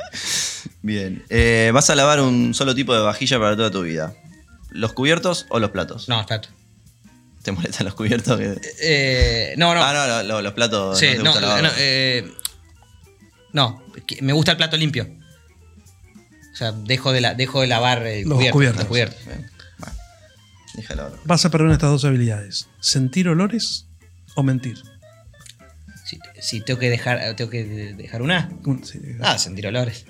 [0.84, 1.24] Bien.
[1.30, 4.14] Eh, ¿Vas a lavar un solo tipo de vajilla para toda tu vida?
[4.70, 6.08] ¿Los cubiertos o los platos?
[6.08, 6.50] No, plato.
[7.42, 8.40] ¿Te molestan los cubiertos?
[8.82, 9.84] Eh, no, no.
[9.84, 11.64] Ah, no, lo- lo- los platos Sí, no te no, gusta lavar.
[11.64, 12.32] no, eh,
[13.54, 13.84] no,
[14.22, 15.10] me gusta el plato limpio.
[16.54, 18.80] O sea, dejo de, la, dejo de lavar el Los cubierto, cubiertos.
[18.82, 19.26] los cubiertos.
[19.26, 19.50] Bien.
[21.26, 22.68] Vas a perder una de estas dos habilidades.
[22.80, 23.88] Sentir olores
[24.36, 24.78] o mentir.
[26.06, 27.64] Si, si tengo que dejar, tengo que
[27.96, 28.50] dejar una.
[28.66, 29.00] Un- sí.
[29.22, 30.06] Ah, sentir olores.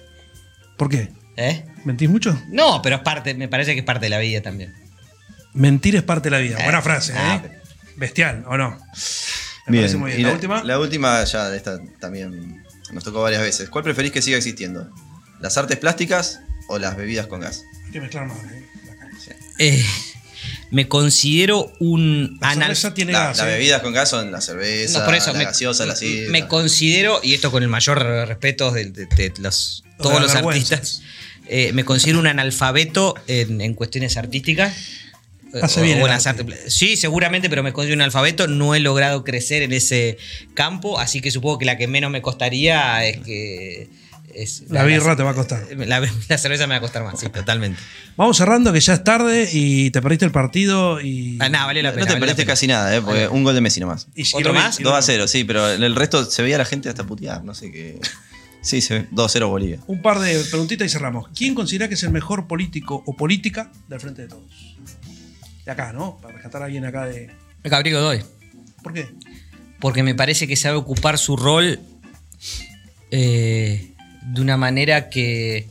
[0.78, 1.12] ¿Por qué?
[1.36, 1.66] ¿Eh?
[1.86, 2.42] ¿Mentís mucho?
[2.50, 4.74] No, pero es parte, me parece que es parte de la vida también.
[5.54, 6.58] Mentir es parte de la vida.
[6.60, 7.60] Eh, Buena frase, ah, ¿eh?
[7.98, 8.78] Bestial, ¿o no?
[9.68, 10.24] Me parece muy bien.
[10.24, 10.64] la, última.
[10.64, 13.70] La última ya de esta también nos tocó varias veces.
[13.70, 14.90] ¿Cuál preferís que siga existiendo?
[15.40, 17.64] ¿Las artes plásticas o las bebidas con gas?
[17.86, 18.66] Hay que mezclar más, ¿eh?
[19.60, 19.86] Eh,
[20.72, 23.38] me considero un La anal- cerveza tiene La- gas.
[23.38, 23.52] Las ¿eh?
[23.52, 26.30] bebidas con gas son la cerveza, No, por eso la me, gaseosa, la sidra.
[26.32, 30.36] me considero, y esto con el mayor respeto de, de- de los, De todos los
[30.36, 31.02] artistas,
[31.48, 34.76] eh, me considero un analfabeto en, en cuestiones artísticas.
[35.64, 36.46] Hace o bien arte.
[36.70, 38.48] Sí, seguramente, pero me considero un alfabeto.
[38.48, 40.20] No he logrado crecer en ese
[40.54, 43.88] campo, así que supongo que la que menos me costaría es que.
[44.34, 45.66] Es La birra te va a costar.
[45.78, 47.80] La, la cerveza me va a costar más, sí, totalmente.
[48.16, 51.38] Vamos cerrando, que ya es tarde y te perdiste el partido y.
[51.40, 52.02] Ah, nada, vale la pena.
[52.02, 53.02] No te vale perdiste casi nada, ¿eh?
[53.02, 54.08] Porque un gol de Messi nomás.
[54.16, 54.80] y si ¿Otro más?
[54.80, 55.06] y lo 2 a vi.
[55.06, 58.00] 0, sí, pero en el resto se veía la gente hasta putear, no sé qué.
[58.62, 59.08] Sí, se ve.
[59.12, 59.80] 2 a 0 Bolivia.
[59.88, 61.30] Un par de preguntitas y cerramos.
[61.36, 64.76] ¿Quién considera que es el mejor político o política del frente de todos?
[65.66, 66.18] De acá, ¿no?
[66.22, 67.30] Para rescatar a alguien acá de.
[67.64, 68.24] Gabriel Godoy.
[68.84, 69.10] ¿Por qué?
[69.80, 71.80] porque me parece que sabe ocupar su rol
[73.12, 73.89] eh,
[74.22, 75.68] de una manera que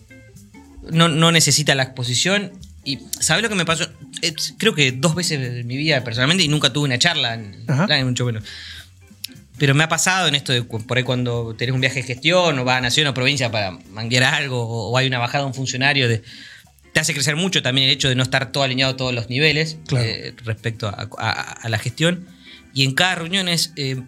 [0.90, 2.52] no, no necesita la exposición.
[2.84, 3.84] Y ¿sabes lo que me pasó?
[4.22, 8.06] Eh, creo que dos veces en mi vida personalmente y nunca tuve una charla en,
[8.06, 8.44] mucho menos.
[9.58, 12.58] Pero me ha pasado en esto de por ahí cuando tenés un viaje de gestión
[12.58, 15.48] o vas a nación o provincia para manguear algo o, o hay una bajada de
[15.48, 16.22] un funcionario de,
[16.92, 19.28] te hace crecer mucho también el hecho de no estar todo alineado a todos los
[19.28, 20.06] niveles Claro.
[20.06, 21.30] eh, respecto a, a-
[21.60, 22.26] a la gestión.
[22.72, 24.00] Y en cada reunión es, eh,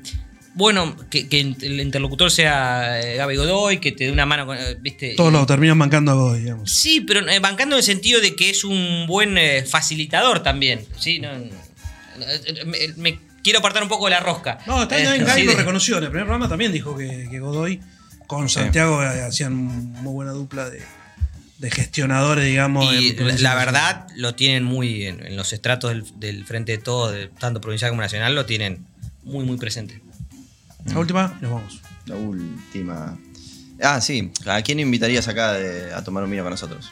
[0.55, 4.57] bueno, que, que el interlocutor sea eh, Gaby Godoy, que te dé una mano con,
[4.59, 5.15] eh, ¿viste?
[5.17, 6.71] Todos lo terminan bancando a Godoy, digamos.
[6.73, 10.85] Sí, pero eh, bancando en el sentido de que es un buen eh, facilitador también.
[10.99, 11.21] ¿sí?
[11.21, 11.29] No,
[12.67, 14.59] me, me quiero apartar un poco de la rosca.
[14.67, 15.99] No, está Eh, bien, Gaby sí, lo reconoció.
[15.99, 17.81] En el primer programa también dijo que, que Godoy
[18.27, 20.83] con Santiago eh, hacían muy buena dupla de,
[21.59, 22.93] de gestionadores, digamos.
[22.93, 26.79] Y en la, verdad lo tienen muy en, en los estratos del, del frente de
[26.79, 28.85] todo, de, tanto provincial como nacional, lo tienen
[29.23, 30.01] muy, muy presente.
[30.87, 31.81] La última, y nos vamos.
[32.07, 33.19] La última.
[33.83, 34.31] Ah, sí.
[34.47, 36.91] ¿A quién invitarías acá de- a tomar un vino con nosotros?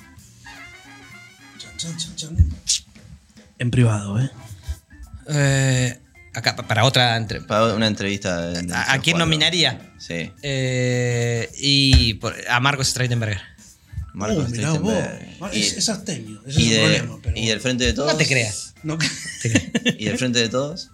[3.58, 4.30] En privado, ¿eh?
[5.28, 5.98] Eh,
[6.34, 7.16] acá, pa- para otra.
[7.16, 8.40] entre- Para una entrevista.
[8.48, 9.18] de- de ¿A, quién cuatro.
[9.18, 9.92] nominaría?
[9.98, 10.32] Sí.
[10.42, 13.40] Eh, y por- a Marcos Streitenberger.
[14.14, 14.92] Marcos Uh, mirá vos.
[14.94, 15.54] Streitenberg.
[15.54, 17.18] Y- Es, es astemio, ese y, es el de- problema.
[17.22, 18.12] Pero y del frente de todos.
[18.12, 18.74] No te creas.
[18.82, 18.98] No-
[19.98, 20.90] Y del frente de todos.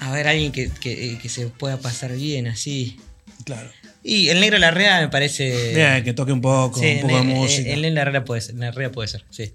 [0.00, 2.98] A ver, alguien que, que- que se pueda pasar bien así.
[3.44, 3.70] claro.
[4.02, 5.74] Y el negro Larrea me parece.
[5.74, 7.68] Bien, que toque un poco, Sí, un poco de el- música.
[7.70, 8.54] El, el Larrea puede ser.
[8.54, 9.52] Larrea puede ser, sí.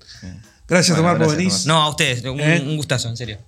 [0.67, 1.51] Gracias, Bueno, Tomás, por venir.
[1.65, 2.61] No, a ustedes, un, ¿Eh?
[2.61, 3.39] un gustazo, en serio.